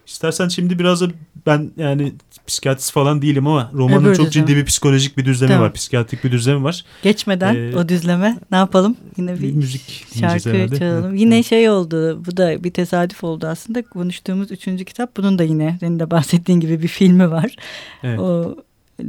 İstersen 0.07 0.49
şimdi 0.49 0.79
biraz 0.79 1.01
da 1.01 1.09
ben 1.47 1.71
yani 1.77 2.13
psikiyatrist 2.47 2.93
falan 2.93 3.23
değilim 3.23 3.47
ama 3.47 3.71
romanın 3.75 4.05
Öbür 4.05 4.15
çok 4.17 4.27
düzlem. 4.27 4.47
ciddi 4.47 4.57
bir 4.57 4.65
psikolojik 4.65 5.17
bir 5.19 5.25
düzlemi 5.25 5.49
Tamam. 5.49 5.65
var. 5.65 5.73
Psikiyatrik 5.73 6.25
bir 6.25 6.33
düzlemi 6.33 6.65
var. 6.65 6.85
Geçmeden 7.03 7.55
Ee, 7.55 7.77
o 7.77 7.89
düzleme 7.89 8.39
ne 8.51 8.57
yapalım? 8.57 8.97
Yine 9.17 9.41
bir 9.41 9.53
müzik 9.53 10.07
şarkı 10.21 10.41
çalalım. 10.79 11.05
Evet, 11.11 11.21
Yine 11.21 11.35
evet. 11.35 11.47
şey 11.47 11.71
oldu. 11.71 12.25
Bu 12.27 12.37
da 12.37 12.65
bir 12.65 12.71
tesadüf 12.71 13.25
oldu 13.25 13.47
aslında. 13.47 13.83
Konuştuğumuz 13.83 14.51
üçüncü 14.53 14.85
kitap. 14.85 15.17
Bunun 15.17 15.39
da 15.39 15.43
yine 15.43 15.77
senin 15.81 15.99
de 15.99 16.11
bahsettiğin 16.11 16.61
gibi 16.61 16.83
bir 16.83 16.89
filmi 16.89 17.31
var. 17.31 17.57
Evet. 18.03 18.19
O 18.21 18.57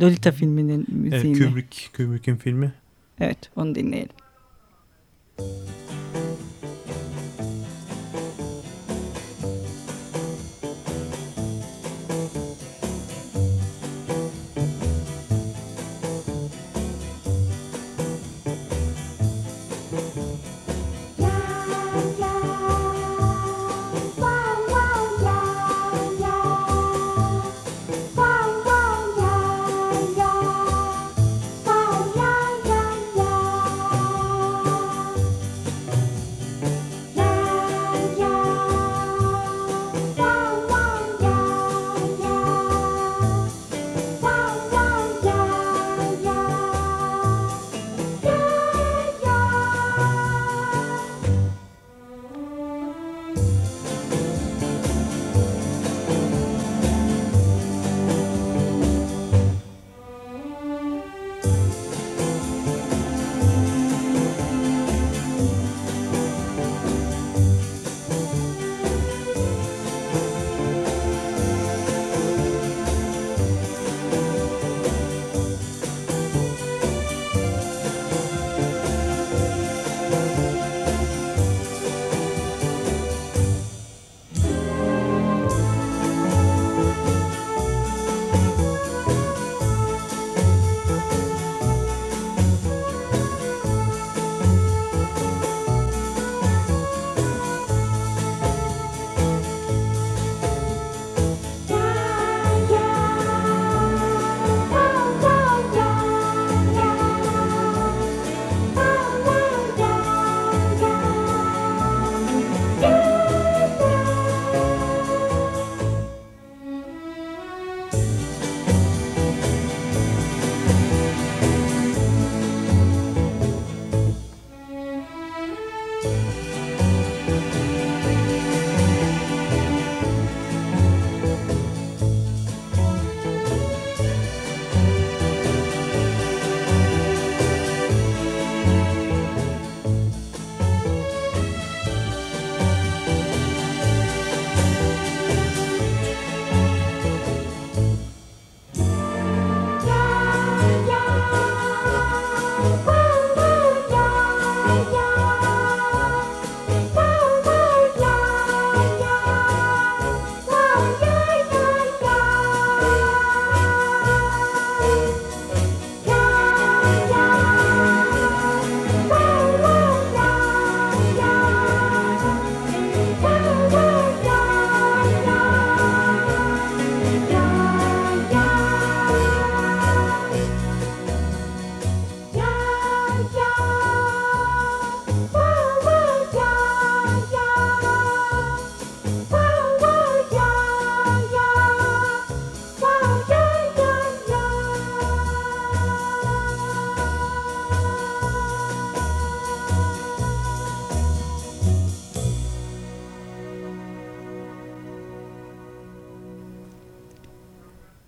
Lolita 0.02 0.32
filminin 0.32 0.80
Evet, 0.80 1.14
müziğini. 1.14 1.38
Evet, 1.38 1.50
Kubrick, 1.50 1.88
Kubrick'in 1.98 2.36
filmi. 2.36 2.74
onu 3.56 3.76
dinleyelim. 3.76 4.10
Yeah, 5.40 5.87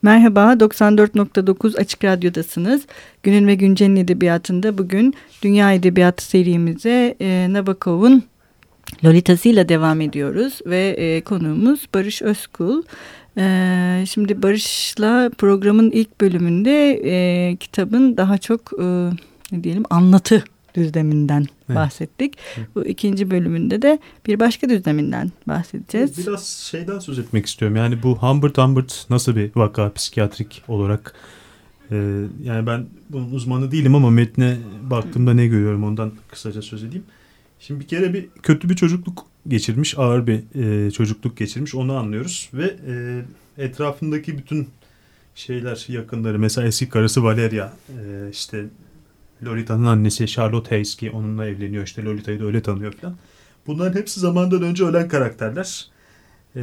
Merhaba, 0.09 0.53
94.9 0.53 1.77
Açık 1.77 2.03
Radyo'dasınız. 2.03 2.85
Günün 3.23 3.47
ve 3.47 3.55
Güncel'in 3.55 3.95
edebiyatında 3.95 4.77
bugün 4.77 5.13
Dünya 5.41 5.73
Edebiyatı 5.73 6.25
serimize 6.25 7.15
e, 7.21 7.47
Nabokov'un 7.49 8.23
Lolita'sıyla 9.05 9.69
devam 9.69 10.01
ediyoruz 10.01 10.59
ve 10.65 10.87
e, 10.87 11.21
konuğumuz 11.21 11.87
Barış 11.93 12.21
Özkul. 12.21 12.83
E, 13.37 14.03
şimdi 14.09 14.43
Barış'la 14.43 15.29
programın 15.37 15.91
ilk 15.91 16.21
bölümünde 16.21 17.01
e, 17.05 17.55
kitabın 17.55 18.17
daha 18.17 18.37
çok 18.37 18.71
e, 18.81 18.85
ne 19.51 19.63
diyelim 19.63 19.83
anlatı 19.89 20.43
düzleminden 20.75 21.45
evet. 21.69 21.77
bahsettik. 21.77 22.33
Evet. 22.57 22.67
Bu 22.75 22.85
ikinci 22.85 23.31
bölümünde 23.31 23.81
de 23.81 23.99
bir 24.27 24.39
başka 24.39 24.69
düzleminden 24.69 25.31
bahsedeceğiz. 25.47 26.17
Biraz 26.17 26.45
şeyden 26.45 26.99
söz 26.99 27.19
etmek 27.19 27.45
istiyorum. 27.45 27.77
Yani 27.77 28.03
bu 28.03 28.17
Humbert 28.17 28.57
Humbert 28.57 29.05
nasıl 29.09 29.35
bir 29.35 29.51
vaka 29.55 29.93
psikiyatrik 29.93 30.63
olarak 30.67 31.13
ee, 31.91 32.23
yani 32.43 32.67
ben 32.67 32.85
bunun 33.09 33.31
uzmanı 33.31 33.71
değilim 33.71 33.95
ama 33.95 34.09
metne 34.09 34.57
baktığımda 34.83 35.33
ne 35.33 35.47
görüyorum 35.47 35.83
ondan 35.83 36.11
kısaca 36.31 36.61
söz 36.61 36.83
edeyim. 36.83 37.03
Şimdi 37.59 37.79
bir 37.79 37.87
kere 37.87 38.13
bir 38.13 38.27
kötü 38.43 38.69
bir 38.69 38.75
çocukluk 38.75 39.25
geçirmiş, 39.47 39.97
ağır 39.97 40.27
bir 40.27 40.41
e, 40.85 40.91
çocukluk 40.91 41.37
geçirmiş 41.37 41.75
onu 41.75 41.97
anlıyoruz 41.97 42.49
ve 42.53 42.75
e, 42.87 43.21
etrafındaki 43.63 44.37
bütün 44.37 44.67
şeyler 45.35 45.85
yakınları 45.87 46.39
mesela 46.39 46.67
eski 46.67 46.89
karısı 46.89 47.23
Valeria 47.23 47.73
e, 47.89 48.29
işte 48.31 48.65
Lolita'nın 49.43 49.85
annesi 49.85 50.27
Charlotte 50.27 50.69
Hayes 50.69 50.95
ki 50.95 51.11
onunla 51.11 51.45
evleniyor 51.45 51.83
işte 51.83 52.03
Lolita'yı 52.03 52.39
da 52.39 52.45
öyle 52.45 52.61
tanıyor 52.61 52.93
falan. 52.93 53.15
Bunların 53.67 53.99
hepsi 53.99 54.19
zamandan 54.19 54.61
önce 54.61 54.85
ölen 54.85 55.07
karakterler. 55.07 55.87
Ee, 56.55 56.61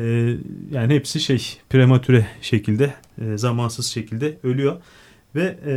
yani 0.71 0.95
hepsi 0.95 1.21
şey 1.21 1.59
prematüre 1.71 2.27
şekilde, 2.43 2.95
e, 3.23 3.39
zamansız 3.39 3.87
şekilde 3.87 4.39
ölüyor. 4.43 4.77
Ve 5.35 5.59
e, 5.67 5.75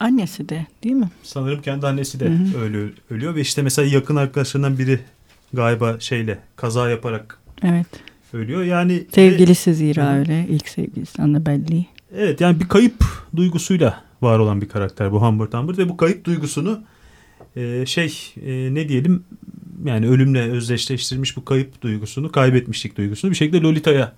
annesi 0.00 0.48
de 0.48 0.66
değil 0.84 0.94
mi? 0.94 1.10
Sanırım 1.22 1.62
kendi 1.62 1.86
annesi 1.86 2.20
de 2.20 2.28
Hı-hı. 2.28 2.62
ölüyor, 2.62 2.90
ölüyor 3.10 3.34
ve 3.34 3.40
işte 3.40 3.62
mesela 3.62 3.88
yakın 3.88 4.16
arkadaşlarından 4.16 4.78
biri 4.78 5.00
galiba 5.52 6.00
şeyle 6.00 6.38
kaza 6.56 6.90
yaparak 6.90 7.38
evet. 7.62 7.86
ölüyor. 8.32 8.62
Yani 8.62 9.04
sevgilisi 9.14 9.74
zira 9.74 10.14
öyle 10.14 10.46
ilk 10.48 10.68
sevgilisi 10.68 11.22
Annabelle'yi. 11.22 11.86
Evet 12.16 12.40
yani 12.40 12.60
bir 12.60 12.68
kayıp 12.68 13.04
duygusuyla 13.36 14.09
var 14.22 14.38
olan 14.38 14.60
bir 14.60 14.68
karakter 14.68 15.12
bu 15.12 15.22
Humbert 15.22 15.54
Humbert 15.54 15.78
ve 15.78 15.88
bu 15.88 15.96
kayıp 15.96 16.24
duygusunu 16.24 16.82
e, 17.56 17.86
şey 17.86 18.32
e, 18.46 18.74
ne 18.74 18.88
diyelim 18.88 19.24
yani 19.84 20.08
ölümle 20.08 20.50
özdeşleştirmiş 20.50 21.36
bu 21.36 21.44
kayıp 21.44 21.82
duygusunu 21.82 22.32
kaybetmişlik 22.32 22.96
duygusunu 22.96 23.30
bir 23.30 23.36
şekilde 23.36 23.60
Lolita'ya 23.60 24.12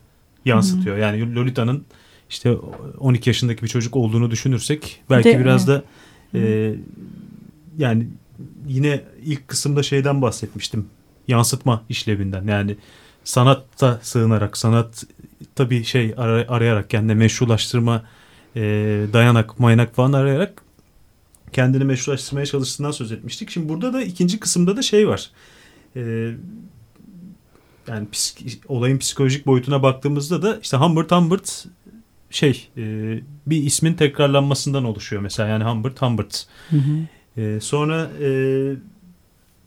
yansıtıyor. 0.44 0.96
Hmm. 0.96 1.02
Yani 1.02 1.34
Lolita'nın 1.34 1.84
işte 2.30 2.52
12 2.98 3.30
yaşındaki 3.30 3.62
bir 3.62 3.68
çocuk 3.68 3.96
olduğunu 3.96 4.30
düşünürsek 4.30 5.02
belki 5.10 5.28
De, 5.28 5.40
biraz 5.40 5.68
da 5.68 5.82
e, 6.34 6.74
yani 7.78 8.06
yine 8.68 9.00
ilk 9.24 9.48
kısımda 9.48 9.82
şeyden 9.82 10.22
bahsetmiştim. 10.22 10.86
Yansıtma 11.28 11.82
işlevinden 11.88 12.46
yani 12.46 12.76
sanatta 13.24 14.00
sığınarak 14.02 14.56
sanat 14.56 15.04
tabii 15.54 15.84
şey 15.84 16.14
arayarak 16.16 16.90
kendine 16.90 17.14
meşrulaştırma 17.14 18.04
e, 18.56 18.62
dayanak 19.12 19.60
maynak 19.60 19.94
falan 19.94 20.12
arayarak 20.12 20.62
kendini 21.52 21.84
meşrulaştırmaya 21.84 22.46
çalıştığından 22.46 22.90
söz 22.90 23.12
etmiştik. 23.12 23.50
Şimdi 23.50 23.68
burada 23.68 23.92
da 23.92 24.02
ikinci 24.02 24.40
kısımda 24.40 24.76
da 24.76 24.82
şey 24.82 25.08
var. 25.08 25.30
E, 25.96 26.30
yani 27.88 28.10
psik, 28.12 28.62
olayın 28.68 28.98
psikolojik 28.98 29.46
boyutuna 29.46 29.82
baktığımızda 29.82 30.42
da 30.42 30.58
işte 30.62 30.76
Humbert 30.76 31.12
Humbert 31.12 31.66
şey 32.30 32.68
e, 32.76 32.82
bir 33.46 33.62
ismin 33.62 33.94
tekrarlanmasından 33.94 34.84
oluşuyor 34.84 35.22
mesela 35.22 35.48
yani 35.48 35.64
Humbert 35.64 36.02
Humbert. 36.02 36.46
Hı 36.70 36.76
hı. 36.76 37.40
E, 37.40 37.60
sonra 37.60 38.10
e, 38.20 38.28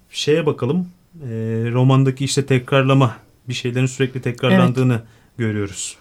şeye 0.09 0.45
bakalım 0.45 0.87
e, 1.23 1.27
romandaki 1.71 2.25
işte 2.25 2.45
tekrarlama 2.45 3.17
bir 3.49 3.53
şeylerin 3.53 3.85
sürekli 3.85 4.21
tekrarlandığını 4.21 4.93
evet. 4.93 5.03
görüyoruz. 5.37 5.97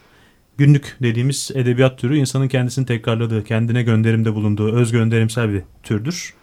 Günlük 0.59 0.97
dediğimiz 1.03 1.51
edebiyat 1.55 1.99
türü 1.99 2.17
insanın 2.17 2.49
kendisini 2.49 2.87
tekrarladığı, 2.87 3.45
kendine 3.45 3.83
gönderimde 3.83 4.35
bulunduğu 4.35 4.73
öz 4.73 4.93
gönderimsel 4.93 5.53
bir 5.53 5.63
türdür. 5.83 6.35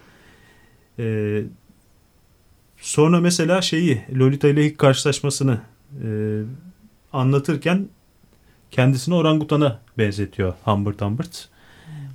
Ee, 1.00 1.44
sonra 2.78 3.20
mesela 3.20 3.62
şeyi 3.62 4.02
Lolita 4.16 4.48
ile 4.48 4.66
ilk 4.66 4.78
karşılaşmasını 4.78 5.62
e, 6.04 6.08
anlatırken 7.14 7.88
kendisini 8.72 9.16
orangutana 9.16 9.80
benzetiyor 9.98 10.54
Humbert 10.64 11.02
Humbert. 11.02 11.50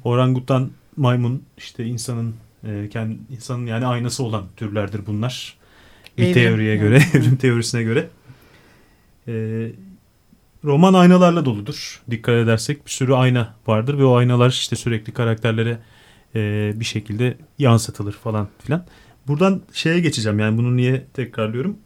Orangutan 0.04 0.70
maymun 0.96 1.42
işte 1.58 1.84
insanın 1.84 2.34
e, 2.64 2.88
kendi, 2.88 3.18
insanın 3.30 3.66
yani 3.66 3.86
aynası 3.86 4.24
olan 4.24 4.44
türlerdir 4.56 5.06
bunlar. 5.06 5.56
Bir 6.18 6.22
evrim. 6.22 6.34
teoriye 6.34 6.76
göre, 6.76 6.96
evrim 7.14 7.36
teorisine 7.36 7.82
göre. 7.82 8.08
E, 9.28 9.66
roman 10.66 10.94
aynalarla 10.94 11.44
doludur. 11.44 12.02
Dikkat 12.10 12.34
edersek 12.34 12.86
bir 12.86 12.90
sürü 12.90 13.12
ayna 13.12 13.54
vardır 13.66 13.98
ve 13.98 14.04
o 14.04 14.16
aynalar 14.16 14.50
işte 14.50 14.76
sürekli 14.76 15.12
karakterlere 15.12 15.78
e, 16.34 16.72
bir 16.74 16.84
şekilde 16.84 17.38
yansıtılır 17.58 18.12
falan 18.12 18.48
filan. 18.58 18.86
Buradan 19.26 19.62
şeye 19.72 20.00
geçeceğim 20.00 20.38
yani 20.38 20.58
bunu 20.58 20.76
niye 20.76 21.06
tekrarlıyorum? 21.14 21.76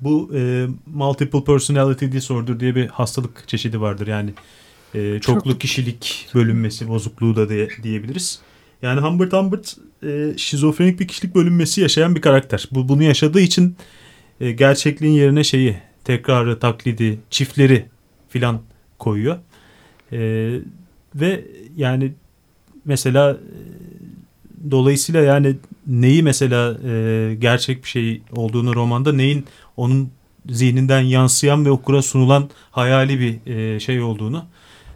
Bu 0.00 0.30
e, 0.34 0.66
multiple 0.86 1.44
personality 1.44 2.06
disorder 2.06 2.60
diye 2.60 2.74
bir 2.74 2.86
hastalık 2.86 3.48
çeşidi 3.48 3.80
vardır 3.80 4.06
yani 4.06 4.30
e, 4.94 5.18
çoklu 5.20 5.50
Çok... 5.50 5.60
kişilik 5.60 6.28
bölünmesi 6.34 6.88
bozukluğu 6.88 7.36
da 7.36 7.48
diye, 7.48 7.68
diyebiliriz. 7.82 8.40
Yani 8.82 9.00
Humbert 9.00 9.32
Humbert 9.32 9.76
e, 10.02 10.38
şizofrenik 10.38 11.00
bir 11.00 11.08
kişilik 11.08 11.34
bölünmesi 11.34 11.80
yaşayan 11.80 12.14
bir 12.14 12.20
karakter. 12.20 12.68
Bu 12.70 12.88
bunu 12.88 13.02
yaşadığı 13.02 13.40
için 13.40 13.76
e, 14.40 14.52
gerçekliğin 14.52 15.12
yerine 15.12 15.44
şeyi 15.44 15.76
tekrarı, 16.08 16.58
taklidi, 16.58 17.18
çiftleri 17.30 17.86
filan 18.28 18.60
koyuyor. 18.98 19.38
E, 20.12 20.18
ve 21.14 21.44
yani 21.76 22.12
mesela 22.84 23.30
e, 23.30 24.70
dolayısıyla 24.70 25.22
yani 25.22 25.56
neyi 25.86 26.22
mesela 26.22 26.78
e, 26.88 27.34
gerçek 27.38 27.84
bir 27.84 27.88
şey 27.88 28.22
olduğunu 28.36 28.74
romanda 28.74 29.12
neyin 29.12 29.44
onun 29.76 30.10
zihninden 30.50 31.00
yansıyan 31.00 31.64
ve 31.64 31.70
okura 31.70 32.02
sunulan 32.02 32.50
hayali 32.70 33.20
bir 33.20 33.52
e, 33.52 33.80
şey 33.80 34.00
olduğunu 34.00 34.44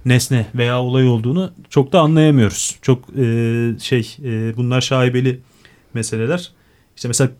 nesne 0.04 0.46
veya 0.54 0.82
olay 0.82 1.08
olduğunu 1.08 1.52
çok 1.70 1.92
da 1.92 2.00
anlayamıyoruz. 2.00 2.78
Çok 2.82 3.04
e, 3.18 3.24
şey 3.80 4.16
e, 4.24 4.56
bunlar 4.56 4.80
şaibeli 4.80 5.40
meseleler. 5.94 6.52
İşte 6.96 7.08
mesela 7.08 7.30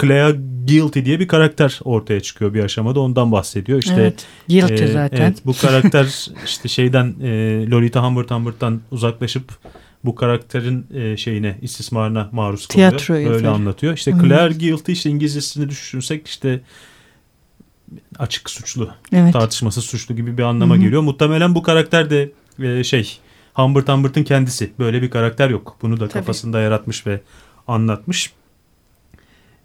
Clea 0.00 0.30
Guilty 0.68 1.04
diye 1.04 1.20
bir 1.20 1.28
karakter 1.28 1.80
ortaya 1.84 2.20
çıkıyor 2.20 2.54
bir 2.54 2.64
aşamada 2.64 3.00
ondan 3.00 3.32
bahsediyor. 3.32 3.78
İşte 3.78 3.94
evet, 3.94 4.26
Guilty 4.48 4.84
e, 4.84 4.86
zaten. 4.86 5.22
Evet, 5.22 5.38
bu 5.46 5.52
karakter 5.52 6.28
işte 6.44 6.68
şeyden 6.68 7.14
e, 7.22 7.30
Lolita 7.70 8.04
Humbert 8.04 8.30
Humbert'tan 8.30 8.80
uzaklaşıp 8.90 9.44
bu 10.04 10.14
karakterin 10.14 10.86
e, 10.94 11.16
şeyine 11.16 11.58
istismarına 11.62 12.28
maruz 12.32 12.66
kalıyor. 12.66 12.90
Tiyatro 12.90 13.14
Öyle 13.14 13.48
anlatıyor. 13.48 13.94
İşte 13.94 14.12
Claire 14.22 14.54
Guilty 14.54 14.92
işte 14.92 15.10
İngilizcesini 15.10 15.68
düşünsek 15.68 16.28
işte 16.28 16.60
açık 18.18 18.50
suçlu, 18.50 18.90
evet. 19.12 19.32
tartışmasız 19.32 19.84
suçlu 19.84 20.16
gibi 20.16 20.38
bir 20.38 20.42
anlama 20.42 20.74
Hı-hı. 20.74 20.82
geliyor. 20.82 21.02
Muhtemelen 21.02 21.54
bu 21.54 21.62
karakter 21.62 22.10
de 22.10 22.32
e, 22.62 22.84
şey 22.84 23.18
Humbert 23.54 23.88
Humbert'ın 23.88 24.22
kendisi. 24.22 24.72
Böyle 24.78 25.02
bir 25.02 25.10
karakter 25.10 25.50
yok. 25.50 25.76
Bunu 25.82 26.00
da 26.00 26.08
Tabii. 26.08 26.12
kafasında 26.12 26.60
yaratmış 26.60 27.06
ve 27.06 27.20
anlatmış. 27.68 28.32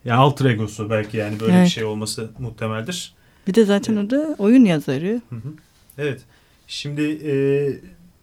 Yani 0.06 0.20
alter 0.20 0.46
egosu 0.46 0.90
belki 0.90 1.18
yani 1.18 1.40
böyle 1.40 1.54
evet. 1.54 1.66
bir 1.66 1.72
şey 1.72 1.84
olması 1.84 2.30
muhtemeldir. 2.40 3.14
Bir 3.48 3.54
de 3.54 3.66
zaten 3.66 3.96
o 3.96 4.10
da 4.10 4.36
oyun 4.38 4.66
yazarı. 4.66 5.22
Hı 5.30 5.36
hı. 5.36 5.54
Evet. 5.98 6.22
Şimdi 6.68 7.02
e, 7.02 7.34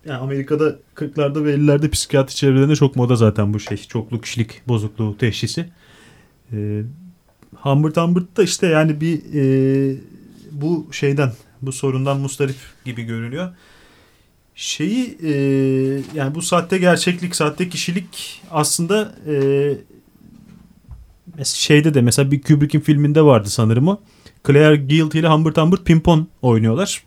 yani 0.08 0.18
Amerika'da 0.18 0.76
40'larda 0.96 1.44
ve 1.44 1.54
50'lerde 1.54 1.90
psikiyatri 1.90 2.34
çevrelerinde 2.34 2.76
çok 2.76 2.96
moda 2.96 3.16
zaten 3.16 3.54
bu 3.54 3.60
şey. 3.60 3.76
Çoklu 3.76 4.20
kişilik 4.20 4.68
bozukluğu 4.68 5.18
teşhisi. 5.18 5.68
E, 6.52 6.82
Humbert 7.54 7.96
Humbert 7.96 8.36
da 8.36 8.42
işte 8.42 8.66
yani 8.66 9.00
bir 9.00 9.20
e, 9.34 9.96
bu 10.52 10.88
şeyden 10.92 11.32
bu 11.62 11.72
sorundan 11.72 12.20
mustarip 12.20 12.56
gibi 12.84 13.02
görünüyor. 13.02 13.54
Şeyi 14.54 15.18
e, 15.22 15.30
yani 16.14 16.34
bu 16.34 16.42
sahte 16.42 16.78
gerçeklik, 16.78 17.36
sahte 17.36 17.68
kişilik 17.68 18.42
aslında 18.50 19.14
e, 19.26 19.34
şeyde 21.44 21.94
de 21.94 22.00
mesela 22.00 22.30
bir 22.30 22.42
Kubrick'in 22.42 22.80
filminde 22.80 23.22
vardı 23.22 23.50
sanırım 23.50 23.88
o. 23.88 24.00
Claire 24.46 24.76
Guilty 24.76 25.18
ile 25.18 25.28
Humbert 25.28 25.56
Humbert 25.56 25.84
pimpon 25.84 26.28
oynuyorlar. 26.42 27.02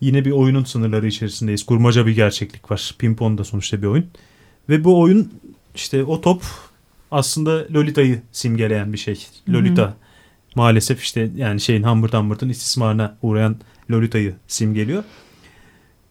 Yine 0.00 0.24
bir 0.24 0.30
oyunun 0.30 0.64
sınırları 0.64 1.06
içerisindeyiz. 1.06 1.66
Kurmaca 1.66 2.06
bir 2.06 2.14
gerçeklik 2.14 2.70
var. 2.70 2.94
Pimpon 2.98 3.38
da 3.38 3.44
sonuçta 3.44 3.82
bir 3.82 3.86
oyun. 3.86 4.06
Ve 4.68 4.84
bu 4.84 5.00
oyun 5.00 5.32
işte 5.74 6.04
o 6.04 6.20
top 6.20 6.42
aslında 7.10 7.66
Lolita'yı 7.74 8.22
simgeleyen 8.32 8.92
bir 8.92 8.98
şey. 8.98 9.26
Lolita 9.48 9.82
Hı-hı. 9.82 9.94
maalesef 10.54 11.02
işte 11.02 11.30
yani 11.36 11.60
şeyin 11.60 11.82
Humbert 11.82 12.14
Humbert'ın 12.14 12.48
istismarına 12.48 13.16
uğrayan 13.22 13.56
Lolita'yı 13.90 14.34
simgeliyor. 14.46 15.04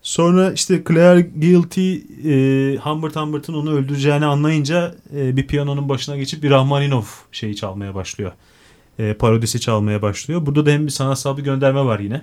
Sonra 0.03 0.51
işte 0.51 0.83
Claire 0.87 1.21
Guilty 1.21 1.93
e, 1.95 2.77
Humbert 2.77 3.15
Humbert'ın 3.15 3.53
onu 3.53 3.71
öldüreceğini 3.71 4.25
anlayınca 4.25 4.95
e, 5.15 5.37
bir 5.37 5.47
piyanonun 5.47 5.89
başına 5.89 6.17
geçip 6.17 6.43
bir 6.43 6.49
Rahmaninov 6.49 7.03
şeyi 7.31 7.55
çalmaya 7.55 7.95
başlıyor. 7.95 8.31
E, 8.99 9.13
parodisi 9.13 9.59
çalmaya 9.59 10.01
başlıyor. 10.01 10.45
Burada 10.45 10.65
da 10.65 10.71
hem 10.71 10.85
bir 10.85 10.91
sanatsal 10.91 11.37
bir 11.37 11.43
gönderme 11.43 11.85
var 11.85 11.99
yine. 11.99 12.21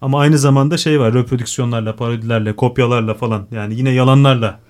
Ama 0.00 0.20
aynı 0.20 0.38
zamanda 0.38 0.76
şey 0.76 1.00
var 1.00 1.14
reprodüksiyonlarla, 1.14 1.96
parodilerle, 1.96 2.56
kopyalarla 2.56 3.14
falan 3.14 3.46
yani 3.50 3.74
yine 3.74 3.90
yalanlarla 3.90 4.60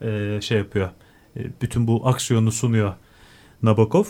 e, 0.00 0.38
şey 0.42 0.58
yapıyor. 0.58 0.90
E, 1.36 1.40
bütün 1.62 1.86
bu 1.86 2.08
aksiyonu 2.08 2.52
sunuyor 2.52 2.92
Nabokov. 3.62 4.04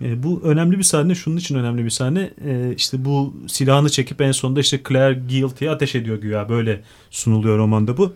E, 0.00 0.22
bu 0.22 0.40
önemli 0.44 0.78
bir 0.78 0.82
sahne. 0.82 1.14
Şunun 1.14 1.36
için 1.36 1.54
önemli 1.54 1.84
bir 1.84 1.90
sahne. 1.90 2.30
E, 2.44 2.74
işte 2.76 3.04
bu 3.04 3.34
silahını 3.46 3.90
çekip 3.90 4.20
en 4.20 4.32
sonunda 4.32 4.60
işte 4.60 4.80
Claire 4.88 5.20
Guilty'ye 5.28 5.70
ateş 5.70 5.94
ediyor 5.94 6.16
güya. 6.16 6.48
Böyle 6.48 6.82
sunuluyor 7.10 7.58
romanda 7.58 7.96
bu. 7.96 8.12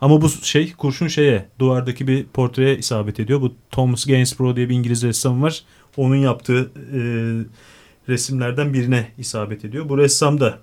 Ama 0.00 0.22
bu 0.22 0.28
şey 0.28 0.72
kurşun 0.72 1.08
şeye 1.08 1.48
duvardaki 1.58 2.08
bir 2.08 2.24
portreye 2.24 2.78
isabet 2.78 3.20
ediyor. 3.20 3.40
Bu 3.40 3.54
Thomas 3.70 4.06
Gainsborough 4.06 4.56
diye 4.56 4.68
bir 4.68 4.74
İngiliz 4.74 5.02
ressam 5.02 5.42
var. 5.42 5.62
Onun 5.96 6.16
yaptığı 6.16 6.70
e, 6.92 7.00
resimlerden 8.08 8.72
birine 8.72 9.08
isabet 9.18 9.64
ediyor. 9.64 9.88
Bu 9.88 9.98
ressam 9.98 10.40
da 10.40 10.58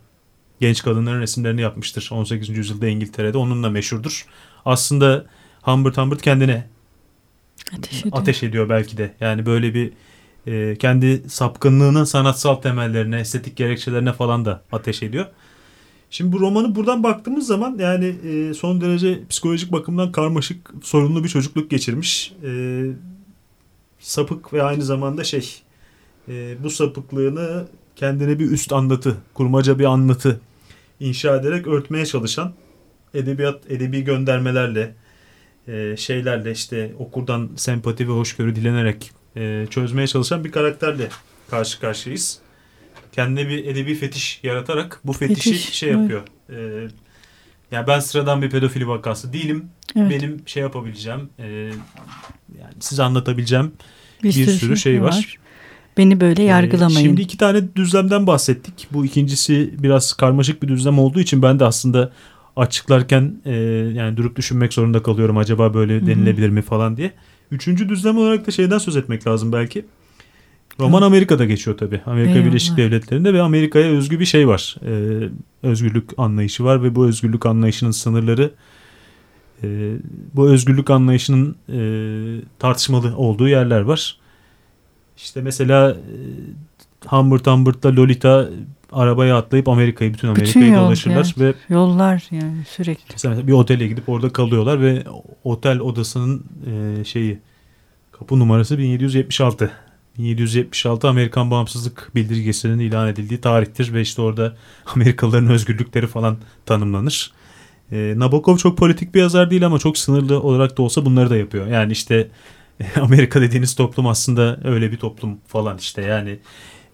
genç 0.59 0.83
kadınların 0.83 1.21
resimlerini 1.21 1.61
yapmıştır. 1.61 2.09
18. 2.11 2.49
yüzyılda 2.49 2.87
İngiltere'de 2.87 3.37
onunla 3.37 3.69
meşhurdur. 3.69 4.25
Aslında 4.65 5.25
Humbert 5.61 5.97
Humbert 5.97 6.21
kendine 6.21 6.67
ateş 7.77 7.99
ediyor. 7.99 8.17
ateş 8.17 8.43
ediyor 8.43 8.69
belki 8.69 8.97
de. 8.97 9.13
Yani 9.19 9.45
böyle 9.45 9.73
bir 9.73 9.93
e, 10.47 10.75
kendi 10.79 11.29
sapkınlığının 11.29 12.03
sanatsal 12.03 12.55
temellerine, 12.55 13.19
estetik 13.19 13.55
gerekçelerine 13.55 14.13
falan 14.13 14.45
da 14.45 14.61
ateş 14.71 15.03
ediyor. 15.03 15.25
Şimdi 16.09 16.31
bu 16.31 16.39
romanı 16.39 16.75
buradan 16.75 17.03
baktığımız 17.03 17.47
zaman 17.47 17.77
yani 17.79 18.05
e, 18.05 18.53
son 18.53 18.81
derece 18.81 19.19
psikolojik 19.29 19.71
bakımdan 19.71 20.11
karmaşık, 20.11 20.71
sorunlu 20.83 21.23
bir 21.23 21.29
çocukluk 21.29 21.69
geçirmiş. 21.69 22.33
E, 22.43 22.83
sapık 23.99 24.53
ve 24.53 24.63
aynı 24.63 24.83
zamanda 24.83 25.23
şey 25.23 25.61
e, 26.27 26.63
bu 26.63 26.69
sapıklığını 26.69 27.67
kendine 27.95 28.39
bir 28.39 28.51
üst 28.51 28.73
anlatı, 28.73 29.17
kurmaca 29.33 29.79
bir 29.79 29.85
anlatı 29.85 30.39
inşa 30.99 31.35
ederek 31.35 31.67
örtmeye 31.67 32.05
çalışan 32.05 32.53
edebiyat, 33.13 33.71
edebi 33.71 34.03
göndermelerle, 34.03 34.95
e, 35.67 35.97
şeylerle 35.97 36.51
işte 36.51 36.93
okurdan 36.99 37.49
sempati 37.55 38.07
ve 38.07 38.11
hoşgörü 38.11 38.55
dilenerek 38.55 39.11
e, 39.35 39.67
çözmeye 39.69 40.07
çalışan 40.07 40.43
bir 40.43 40.51
karakterle 40.51 41.09
karşı 41.49 41.79
karşıyayız. 41.79 42.39
Kendine 43.11 43.49
bir 43.49 43.65
edebi 43.65 43.95
fetiş 43.95 44.39
yaratarak 44.43 44.99
bu 45.03 45.13
fetişi 45.13 45.51
fetiş, 45.51 45.69
şey 45.69 45.91
yapıyor. 45.91 46.21
Evet. 46.49 46.91
E, 46.91 47.75
yani 47.75 47.87
ben 47.87 47.99
sıradan 47.99 48.41
bir 48.41 48.49
pedofili 48.49 48.87
vakası 48.87 49.33
değilim. 49.33 49.65
Evet. 49.95 50.11
Benim 50.11 50.43
şey 50.45 50.63
yapabileceğim, 50.63 51.29
e, 51.39 51.45
yani 52.59 52.73
size 52.79 53.03
anlatabileceğim 53.03 53.71
bir, 54.23 54.29
bir 54.29 54.33
sürü, 54.33 54.51
sürü 54.51 54.77
şey 54.77 55.01
var. 55.01 55.07
var. 55.07 55.37
Beni 55.97 56.21
böyle 56.21 56.43
yargılamayın. 56.43 56.99
Ee, 56.99 57.03
şimdi 57.03 57.21
iki 57.21 57.37
tane 57.37 57.75
düzlemden 57.75 58.27
bahsettik. 58.27 58.87
Bu 58.91 59.05
ikincisi 59.05 59.73
biraz 59.83 60.13
karmaşık 60.13 60.63
bir 60.63 60.67
düzlem 60.67 60.99
olduğu 60.99 61.19
için 61.19 61.41
ben 61.41 61.59
de 61.59 61.65
aslında 61.65 62.11
açıklarken 62.55 63.41
e, 63.45 63.53
yani 63.93 64.17
durup 64.17 64.35
düşünmek 64.35 64.73
zorunda 64.73 65.03
kalıyorum. 65.03 65.37
Acaba 65.37 65.73
böyle 65.73 66.07
denilebilir 66.07 66.49
mi 66.49 66.61
falan 66.61 66.97
diye. 66.97 67.11
Üçüncü 67.53 67.89
düzlem 67.89 68.17
olarak 68.17 68.47
da 68.47 68.51
şeyden 68.51 68.77
söz 68.77 68.95
etmek 68.95 69.27
lazım 69.27 69.51
belki. 69.51 69.85
Roman. 70.79 71.01
Amerika'da 71.01 71.45
geçiyor 71.45 71.77
tabii. 71.77 72.01
Amerika 72.05 72.31
Eyvallah. 72.31 72.47
Birleşik 72.47 72.77
Devletleri'nde 72.77 73.33
ve 73.33 73.41
Amerika'ya 73.41 73.85
özgü 73.85 74.19
bir 74.19 74.25
şey 74.25 74.47
var. 74.47 74.75
Ee, 74.85 75.29
özgürlük 75.63 76.09
anlayışı 76.17 76.63
var 76.63 76.83
ve 76.83 76.95
bu 76.95 77.05
özgürlük 77.05 77.45
anlayışının 77.45 77.91
sınırları 77.91 78.51
e, 79.63 79.93
bu 80.33 80.49
özgürlük 80.49 80.89
anlayışının 80.89 81.55
e, 81.69 81.79
tartışmalı 82.59 83.17
olduğu 83.17 83.47
yerler 83.47 83.81
var. 83.81 84.17
İşte 85.17 85.41
mesela 85.41 85.91
e, 85.91 85.97
Humbert 87.07 87.47
Humbert'la 87.47 87.95
Lolita 87.95 88.49
arabaya 88.93 89.37
atlayıp 89.37 89.67
Amerika'yı 89.67 90.13
bütün 90.13 90.27
Amerika'yı 90.27 90.65
bütün 90.65 90.75
yol, 90.75 90.85
dolaşırlar 90.85 91.33
yani, 91.37 91.49
ve 91.49 91.73
yollar 91.73 92.27
yani 92.31 92.63
sürekli. 92.69 93.11
Mesela 93.11 93.47
bir 93.47 93.51
otele 93.51 93.87
gidip 93.87 94.09
orada 94.09 94.29
kalıyorlar 94.29 94.81
ve 94.81 95.03
otel 95.43 95.79
odasının 95.79 96.45
e, 96.67 97.03
şeyi 97.03 97.39
kapı 98.11 98.39
numarası 98.39 98.77
1776. 98.77 99.71
1776 100.17 101.07
Amerikan 101.07 101.51
bağımsızlık 101.51 102.11
bildirgesinin 102.15 102.79
ilan 102.79 103.07
edildiği 103.07 103.41
tarihtir 103.41 103.93
ve 103.93 104.01
işte 104.01 104.21
orada 104.21 104.55
Amerikalıların 104.95 105.49
özgürlükleri 105.49 106.07
falan 106.07 106.37
tanımlanır. 106.65 107.31
E, 107.91 108.13
Nabokov 108.17 108.57
çok 108.57 108.77
politik 108.77 109.15
bir 109.15 109.19
yazar 109.19 109.51
değil 109.51 109.65
ama 109.65 109.79
çok 109.79 109.97
sınırlı 109.97 110.41
olarak 110.41 110.77
da 110.77 110.81
olsa 110.81 111.05
bunları 111.05 111.29
da 111.29 111.37
yapıyor. 111.37 111.67
Yani 111.67 111.91
işte 111.91 112.27
Amerika 113.01 113.41
dediğiniz 113.41 113.75
toplum 113.75 114.07
aslında 114.07 114.59
öyle 114.63 114.91
bir 114.91 114.97
toplum 114.97 115.37
falan 115.47 115.77
işte 115.77 116.01
yani 116.01 116.39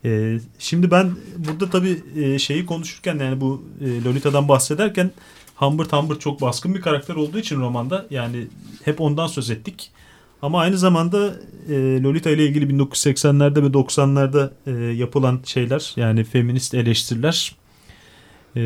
e, 0.06 0.40
şimdi 0.60 0.92
ben 0.92 1.12
burada 1.38 1.70
tabii 1.70 2.04
e, 2.16 2.40
şeyi 2.40 2.66
konuşurken 2.66 3.20
yani 3.20 3.42
bu 3.42 3.64
e, 3.82 4.04
Lolita'dan 4.04 4.48
bahsederken 4.48 5.12
Humbert 5.56 5.94
Humbert 5.94 6.22
çok 6.22 6.42
baskın 6.42 6.76
bir 6.76 6.82
karakter 6.82 7.16
olduğu 7.16 7.38
için 7.38 7.60
romanda 7.62 8.06
yani 8.10 8.48
hep 8.86 9.02
ondan 9.02 9.28
söz 9.28 9.50
ettik. 9.50 9.92
Ama 10.42 10.62
aynı 10.62 10.78
zamanda 10.78 11.36
e, 11.70 12.04
Lolita 12.04 12.30
ile 12.30 12.46
ilgili 12.46 12.74
1980'lerde 12.74 13.64
ve 13.64 13.68
90'larda 13.68 14.52
e, 14.68 14.72
yapılan 14.94 15.40
şeyler 15.46 15.94
yani 15.96 16.24
feminist 16.24 16.74
eleştiriler 16.74 17.56
e, 18.56 18.62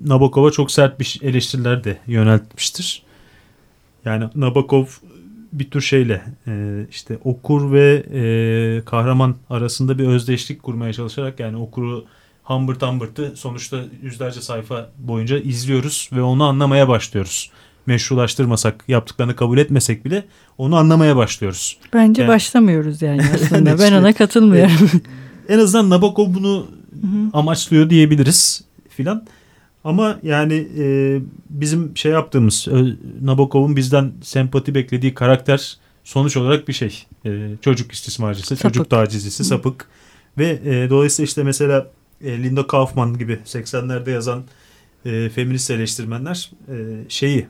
Nabokov'a 0.00 0.50
çok 0.50 0.70
sert 0.70 1.00
bir 1.00 1.18
eleştiriler 1.22 1.84
de 1.84 1.98
yöneltmiştir. 2.06 3.02
Yani 4.04 4.24
Nabokov 4.34 4.86
bir 5.52 5.70
tür 5.70 5.80
şeyle 5.80 6.22
e, 6.46 6.84
işte 6.90 7.18
okur 7.24 7.72
ve 7.72 8.04
e, 8.14 8.22
kahraman 8.84 9.36
arasında 9.50 9.98
bir 9.98 10.06
özdeşlik 10.06 10.62
kurmaya 10.62 10.92
çalışarak 10.92 11.40
yani 11.40 11.56
okuru 11.56 12.04
Humbert 12.42 12.82
Humbert'ı 12.82 13.32
sonuçta 13.36 13.84
yüzlerce 14.02 14.40
sayfa 14.40 14.90
boyunca 14.98 15.38
izliyoruz 15.38 16.10
ve 16.12 16.22
onu 16.22 16.44
anlamaya 16.44 16.88
başlıyoruz. 16.88 17.50
Meşrulaştırmasak, 17.86 18.84
yaptıklarını 18.88 19.36
kabul 19.36 19.58
etmesek 19.58 20.04
bile 20.04 20.24
onu 20.58 20.76
anlamaya 20.76 21.16
başlıyoruz. 21.16 21.78
Bence 21.92 22.22
yani, 22.22 22.28
başlamıyoruz 22.28 23.02
yani 23.02 23.22
aslında. 23.34 23.78
ben 23.78 23.92
ona 23.92 24.12
katılmıyorum. 24.12 24.90
en 25.48 25.58
azından 25.58 25.90
Nabokov 25.90 26.34
bunu 26.34 26.66
amaçlıyor 27.32 27.90
diyebiliriz 27.90 28.64
filan. 28.88 29.24
Ama 29.84 30.18
yani 30.22 30.68
e, 30.78 31.18
bizim 31.50 31.96
şey 31.96 32.12
yaptığımız 32.12 32.68
Nabokov'un 33.20 33.76
bizden 33.76 34.12
sempati 34.22 34.74
beklediği 34.74 35.14
karakter 35.14 35.78
sonuç 36.04 36.36
olarak 36.36 36.68
bir 36.68 36.72
şey. 36.72 37.06
E, 37.24 37.50
çocuk 37.60 37.92
istismarcısı, 37.92 38.56
sapık. 38.56 38.62
çocuk 38.74 38.90
tacizcisi, 38.90 39.44
sapık. 39.44 39.86
Ve 40.38 40.60
e, 40.64 40.90
dolayısıyla 40.90 41.26
işte 41.26 41.42
mesela 41.42 41.86
e, 42.24 42.42
Linda 42.42 42.66
Kaufman 42.66 43.18
gibi 43.18 43.38
80'lerde 43.44 44.10
yazan 44.10 44.44
e, 45.04 45.28
feminist 45.28 45.70
eleştirmenler 45.70 46.50
e, 46.68 47.04
şeyi 47.08 47.46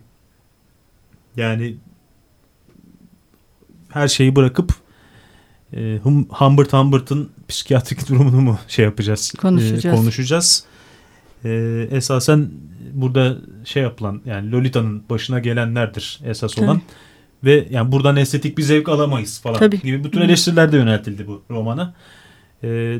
yani 1.37 1.77
her 3.89 4.09
şeyi 4.09 4.37
bırakıp 4.37 4.75
e, 5.73 5.99
Humbert 6.29 6.73
Humbert'ın 6.73 7.31
psikiyatrik 7.49 8.09
durumunu 8.09 8.41
mu 8.41 8.59
şey 8.69 8.85
yapacağız? 8.85 9.33
Konuşacağız. 9.41 9.85
E, 9.85 9.91
konuşacağız 9.91 10.65
e, 11.45 11.89
esasen 11.91 12.51
burada 12.93 13.37
şey 13.65 13.83
yapılan 13.83 14.21
yani 14.25 14.53
Lolita'nın 14.53 15.03
başına 15.11 15.39
gelenlerdir 15.39 16.21
esas 16.25 16.59
olan. 16.59 16.77
Tabii. 16.77 16.83
Ve 17.45 17.69
yani 17.71 17.93
buradan 17.93 18.17
estetik 18.17 18.59
bir 18.59 18.63
zevk 18.63 18.89
alamayız 18.89 19.41
falan 19.41 19.59
Tabii. 19.59 19.81
gibi 19.81 20.05
bütün 20.05 20.21
eleştiriler 20.21 20.73
de 20.73 20.77
yöneltildi 20.77 21.27
bu 21.27 21.43
romana. 21.51 21.95
E, 22.65 22.99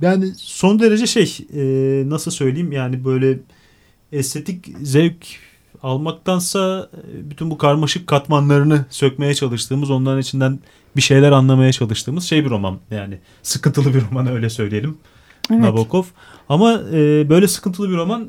yani 0.00 0.32
son 0.36 0.78
derece 0.78 1.06
şey 1.06 1.38
e, 1.54 1.62
nasıl 2.08 2.30
söyleyeyim 2.30 2.72
yani 2.72 3.04
böyle 3.04 3.38
estetik 4.12 4.66
zevk 4.82 5.26
almaktansa 5.82 6.90
e, 6.92 7.30
bütün 7.30 7.50
bu 7.50 7.58
karmaşık 7.58 8.06
katmanlarını 8.06 8.84
sökmeye 8.90 9.34
çalıştığımız 9.34 9.90
onların 9.90 10.20
içinden 10.20 10.58
bir 10.96 11.02
şeyler 11.02 11.32
anlamaya 11.32 11.72
çalıştığımız 11.72 12.24
şey 12.24 12.44
bir 12.44 12.50
roman 12.50 12.78
yani 12.90 13.18
sıkıntılı 13.42 13.94
bir 13.94 14.02
roman 14.10 14.26
öyle 14.26 14.50
söyleyelim 14.50 14.98
evet. 15.50 15.60
Nabokov. 15.60 16.04
Ama 16.48 16.72
e, 16.92 17.28
böyle 17.28 17.48
sıkıntılı 17.48 17.90
bir 17.90 17.96
roman 17.96 18.28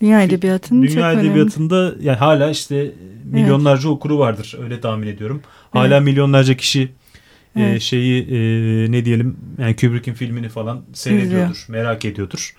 Dünya 0.00 0.22
edebiyatının 0.22 0.82
Dünya 0.82 1.12
çok 1.12 1.22
edebiyatında 1.22 1.92
önemli. 1.92 2.06
yani 2.06 2.16
hala 2.16 2.50
işte 2.50 2.92
milyonlarca 3.24 3.88
evet. 3.88 3.96
okuru 3.96 4.18
vardır 4.18 4.56
öyle 4.62 4.80
tahmin 4.80 5.06
ediyorum. 5.06 5.42
Hala 5.70 5.96
evet. 5.96 6.04
milyonlarca 6.04 6.56
kişi 6.56 6.82
e, 6.82 7.62
evet. 7.62 7.76
e, 7.76 7.80
şeyi 7.80 8.22
e, 8.22 8.36
ne 8.92 9.04
diyelim 9.04 9.36
yani 9.58 9.76
Kubrick'in 9.76 10.14
filmini 10.14 10.48
falan 10.48 10.82
seyrediyordur, 10.92 11.54
İzliyor. 11.54 11.66
merak 11.68 12.04
ediyordur. 12.04 12.54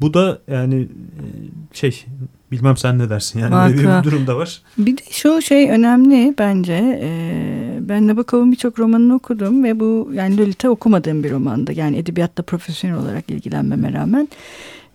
Bu 0.00 0.14
da 0.14 0.38
yani 0.48 0.82
e, 0.82 1.24
şey 1.72 2.04
bilmem 2.52 2.76
sen 2.76 2.98
ne 2.98 3.10
dersin 3.10 3.40
yani 3.40 3.54
Vaka. 3.54 3.76
böyle 3.76 3.98
bir 3.98 4.04
durum 4.04 4.26
da 4.26 4.36
var. 4.36 4.62
Bir 4.78 4.96
de 4.96 5.02
şu 5.10 5.42
şey 5.42 5.70
önemli 5.70 6.34
bence. 6.38 7.00
Ee, 7.02 7.78
ben 7.80 8.08
Nabokov'un 8.08 8.52
birçok 8.52 8.78
romanını 8.78 9.14
okudum 9.14 9.64
ve 9.64 9.80
bu 9.80 10.10
yani 10.14 10.38
Lolita 10.38 10.70
okumadığım 10.70 11.24
bir 11.24 11.30
romandı. 11.30 11.72
Yani 11.72 11.96
edebiyatta 11.96 12.42
profesyonel 12.42 12.98
olarak 12.98 13.30
ilgilenmeme 13.30 13.92
rağmen. 13.92 14.28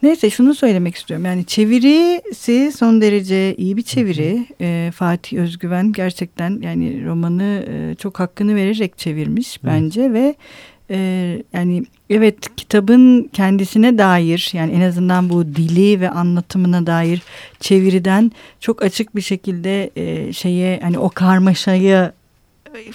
Neyse 0.04 0.30
şunu 0.30 0.56
söylemek 0.56 0.96
istiyorum. 0.96 1.26
Yani 1.26 1.46
çevirisi 1.46 2.72
son 2.78 3.02
derece 3.02 3.56
iyi 3.56 3.78
bir 3.78 3.82
çeviri. 3.82 4.46
E, 4.62 4.92
Fatih 4.96 5.38
Özgüven 5.40 5.92
gerçekten 5.92 6.60
yani 6.62 7.06
romanı 7.06 7.66
e, 7.70 7.96
çok 7.96 8.20
hakkını 8.20 8.56
vererek 8.56 8.98
çevirmiş 8.98 9.64
bence 9.64 10.14
ve 10.14 10.36
e, 10.90 10.98
yani 11.54 11.84
evet 12.10 12.56
kitabın 12.56 13.30
kendisine 13.34 13.98
dair 13.98 14.50
yani 14.54 14.72
en 14.72 14.82
azından 14.82 15.30
bu 15.30 15.46
dili 15.46 16.02
ve 16.02 16.10
anlatımına 16.10 16.88
dair 16.88 17.22
çeviriden 17.60 18.32
çok 18.60 18.84
açık 18.84 19.16
bir 19.16 19.22
şekilde 19.22 19.92
e, 19.96 20.34
şeye 20.34 20.80
hani 20.84 21.00
o 21.00 21.10
karmaşayı 21.10 22.12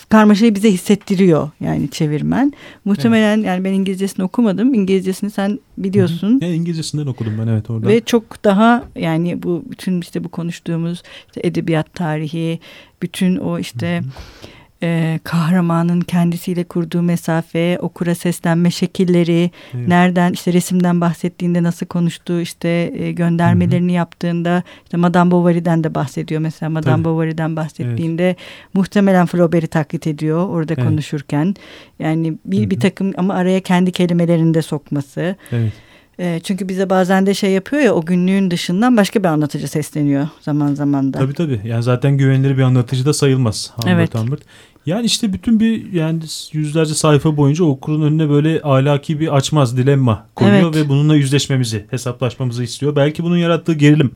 karmaşayı 0.09 0.55
bize 0.55 0.73
hissettiriyor 0.73 1.51
yani 1.61 1.91
çevirmen. 1.91 2.53
Muhtemelen 2.85 3.37
evet. 3.37 3.47
yani 3.47 3.65
ben 3.65 3.73
İngilizcesini 3.73 4.25
okumadım. 4.25 4.75
İngilizcesini 4.75 5.31
sen 5.31 5.59
biliyorsun. 5.79 6.41
Hı 6.41 6.47
hı. 6.47 6.51
İngilizcesinden 6.51 7.07
okudum 7.07 7.33
ben 7.43 7.47
evet 7.47 7.71
orada. 7.71 7.89
Ve 7.89 8.01
çok 8.01 8.45
daha 8.45 8.85
yani 8.97 9.43
bu 9.43 9.65
bütün 9.71 10.01
işte 10.01 10.25
bu 10.25 10.29
konuştuğumuz 10.29 11.03
işte 11.27 11.41
edebiyat 11.45 11.95
tarihi, 11.95 12.59
bütün 13.03 13.37
o 13.37 13.59
işte 13.59 13.97
hı 13.97 14.01
hı 14.01 14.58
e, 14.83 15.21
kahramanın 15.25 16.01
kendisiyle 16.01 16.65
kurduğu 16.65 17.03
mesafe, 17.03 17.79
okura 17.79 18.15
seslenme 18.15 18.71
şekilleri, 18.71 19.51
evet. 19.75 19.89
nereden 19.89 20.33
işte 20.33 20.53
resimden 20.53 21.01
bahsettiğinde 21.01 21.63
nasıl 21.63 21.87
konuştuğu, 21.87 22.41
işte 22.41 22.93
e, 22.95 23.13
göndermelerini 23.13 23.93
Hı-hı. 23.93 23.97
yaptığında 23.97 24.63
işte 24.85 24.97
Madame 24.97 25.31
Bovary'den 25.31 25.85
de 25.85 25.95
bahsediyor 25.95 26.41
mesela 26.41 26.71
Madame 26.71 26.97
Tabii. 26.97 27.05
Bovary'den 27.05 27.57
bahsettiğinde 27.57 28.27
evet. 28.27 28.39
muhtemelen 28.75 29.27
Flaubert'i 29.27 29.67
taklit 29.67 30.07
ediyor 30.07 30.49
orada 30.49 30.75
evet. 30.75 30.85
konuşurken. 30.85 31.55
Yani 31.99 32.35
bir, 32.45 32.61
Hı-hı. 32.61 32.71
bir 32.71 32.81
takım 32.81 33.13
ama 33.17 33.35
araya 33.35 33.61
kendi 33.61 33.93
kelimelerini 33.93 34.55
de 34.55 34.63
sokması. 34.63 35.37
Evet. 35.53 35.73
E, 36.19 36.41
çünkü 36.45 36.69
bize 36.69 36.91
bazen 36.91 37.27
de 37.27 37.35
şey 37.35 37.51
yapıyor 37.51 37.83
ya 37.83 37.95
o 37.95 38.05
günlüğün 38.05 38.51
dışından 38.51 38.97
başka 38.97 39.21
bir 39.21 39.29
anlatıcı 39.29 39.69
sesleniyor 39.69 40.29
zaman 40.41 40.75
zaman 40.75 41.13
da. 41.13 41.19
Tabii 41.19 41.35
tabii. 41.35 41.61
Yani 41.65 41.83
zaten 41.83 42.19
güvenilir 42.19 42.57
bir 42.57 42.63
anlatıcı 42.63 43.07
da 43.07 43.13
sayılmaz. 43.13 43.71
Humbert 43.77 43.95
evet. 43.95 44.15
Humbert. 44.15 44.41
Yani 44.87 45.07
işte 45.07 45.33
bütün 45.33 45.61
bir 45.61 45.93
yani 45.93 46.21
yüzlerce 46.53 46.95
sayfa 46.95 47.37
boyunca 47.37 47.65
okurun 47.65 48.03
önüne 48.03 48.31
böyle 48.31 48.61
ahlaki 48.63 49.21
bir 49.21 49.37
açmaz 49.37 49.77
dilemma 49.77 50.27
koyuyor 50.35 50.75
evet. 50.75 50.77
ve 50.77 50.89
bununla 50.89 51.17
yüzleşmemizi, 51.17 51.87
hesaplaşmamızı 51.91 52.65
istiyor. 52.65 52.97
Belki 52.97 53.23
bunun 53.23 53.37
yarattığı 53.37 53.75
gerilim, 53.75 54.11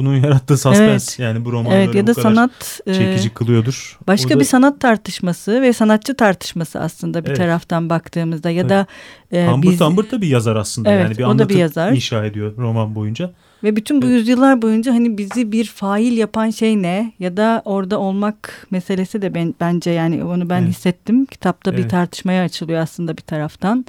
bunun 0.00 0.16
yarattığı 0.16 0.58
suspense 0.58 0.84
evet. 0.92 1.18
yani 1.18 1.44
bu 1.44 1.52
romanları 1.52 1.82
evet, 1.82 1.94
ya 1.94 2.06
da 2.06 2.14
sanat 2.14 2.80
çekici 2.86 3.28
e, 3.28 3.34
kılıyordur. 3.34 3.98
Başka 4.06 4.34
da, 4.34 4.40
bir 4.40 4.44
sanat 4.44 4.80
tartışması 4.80 5.62
ve 5.62 5.72
sanatçı 5.72 6.14
tartışması 6.14 6.80
aslında 6.80 7.24
bir 7.24 7.28
evet. 7.28 7.36
taraftan 7.36 7.90
baktığımızda 7.90 8.50
ya 8.50 8.62
Tabii. 8.62 8.70
da 8.70 8.86
e, 9.32 9.46
Humbert 9.46 9.72
biz 9.72 9.80
Humbert 9.80 10.12
da 10.12 10.20
bir 10.20 10.28
yazar 10.28 10.56
aslında 10.56 10.90
evet, 10.90 11.04
yani 11.04 11.18
bir 11.18 11.22
anlatı 11.22 11.48
bir 11.48 11.54
yazar. 11.54 11.92
inşa 11.92 12.24
ediyor 12.24 12.56
roman 12.56 12.94
boyunca. 12.94 13.32
Ve 13.64 13.76
bütün 13.76 14.02
bu 14.02 14.06
evet. 14.06 14.16
yüzyıllar 14.16 14.62
boyunca 14.62 14.94
hani 14.94 15.18
bizi 15.18 15.52
bir 15.52 15.64
fail 15.64 16.16
yapan 16.16 16.50
şey 16.50 16.82
ne 16.82 17.12
ya 17.18 17.36
da 17.36 17.62
orada 17.64 17.98
olmak 17.98 18.66
meselesi 18.70 19.22
de 19.22 19.34
ben, 19.34 19.54
bence 19.60 19.90
yani 19.90 20.24
onu 20.24 20.50
ben 20.50 20.62
evet. 20.62 20.70
hissettim. 20.70 21.26
Kitapta 21.26 21.70
evet. 21.70 21.84
bir 21.84 21.88
tartışmaya 21.88 22.44
açılıyor 22.44 22.80
aslında 22.80 23.16
bir 23.16 23.22
taraftan. 23.22 23.84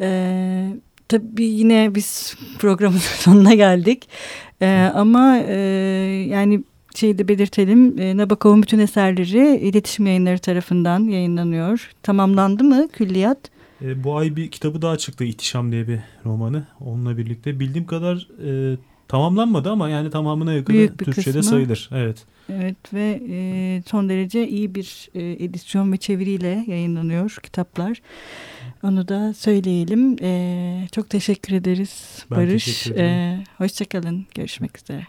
Ee, 0.00 0.68
tabii 1.10 1.44
yine 1.44 1.94
biz 1.94 2.36
programın 2.58 2.98
sonuna 3.18 3.54
geldik. 3.54 4.08
Ee, 4.62 4.90
ama 4.94 5.38
e, 5.38 5.54
yani 6.28 6.64
şeyi 6.94 7.18
de 7.18 7.28
belirtelim. 7.28 7.98
E, 7.98 8.16
Nabokov'un 8.16 8.62
bütün 8.62 8.78
eserleri 8.78 9.56
iletişim 9.56 10.06
yayınları 10.06 10.38
tarafından 10.38 11.00
yayınlanıyor. 11.00 11.90
Tamamlandı 12.02 12.64
mı 12.64 12.88
külliyat? 12.92 13.38
E, 13.82 14.04
bu 14.04 14.16
ay 14.16 14.36
bir 14.36 14.50
kitabı 14.50 14.82
daha 14.82 14.96
çıktı 14.96 15.24
İhtişam 15.24 15.72
diye 15.72 15.88
bir 15.88 15.98
romanı. 16.24 16.66
Onunla 16.80 17.18
birlikte 17.18 17.60
bildiğim 17.60 17.86
kadar 17.86 18.28
e, 18.46 18.76
tamamlanmadı 19.08 19.70
ama 19.70 19.88
yani 19.88 20.10
tamamına 20.10 20.52
yakın 20.52 20.86
Türkçe'de 20.86 21.38
kısmı. 21.38 21.42
sayılır. 21.42 21.90
Evet. 21.92 22.26
Evet 22.52 22.94
ve 22.94 23.20
e, 23.30 23.82
son 23.86 24.08
derece 24.08 24.48
iyi 24.48 24.74
bir 24.74 25.08
e, 25.14 25.44
edisyon 25.44 25.92
ve 25.92 25.96
çeviriyle 25.96 26.64
yayınlanıyor 26.66 27.36
kitaplar. 27.42 28.02
Onu 28.82 29.08
da 29.08 29.34
söyleyelim. 29.34 30.16
E, 30.22 30.88
çok 30.92 31.10
teşekkür 31.10 31.54
ederiz 31.54 32.24
ben 32.30 32.38
Barış. 32.38 32.64
Teşekkür 32.64 32.94
ederim. 32.94 33.10
E, 33.10 33.44
hoşçakalın. 33.58 34.26
Görüşmek 34.34 34.78
üzere. 34.78 35.06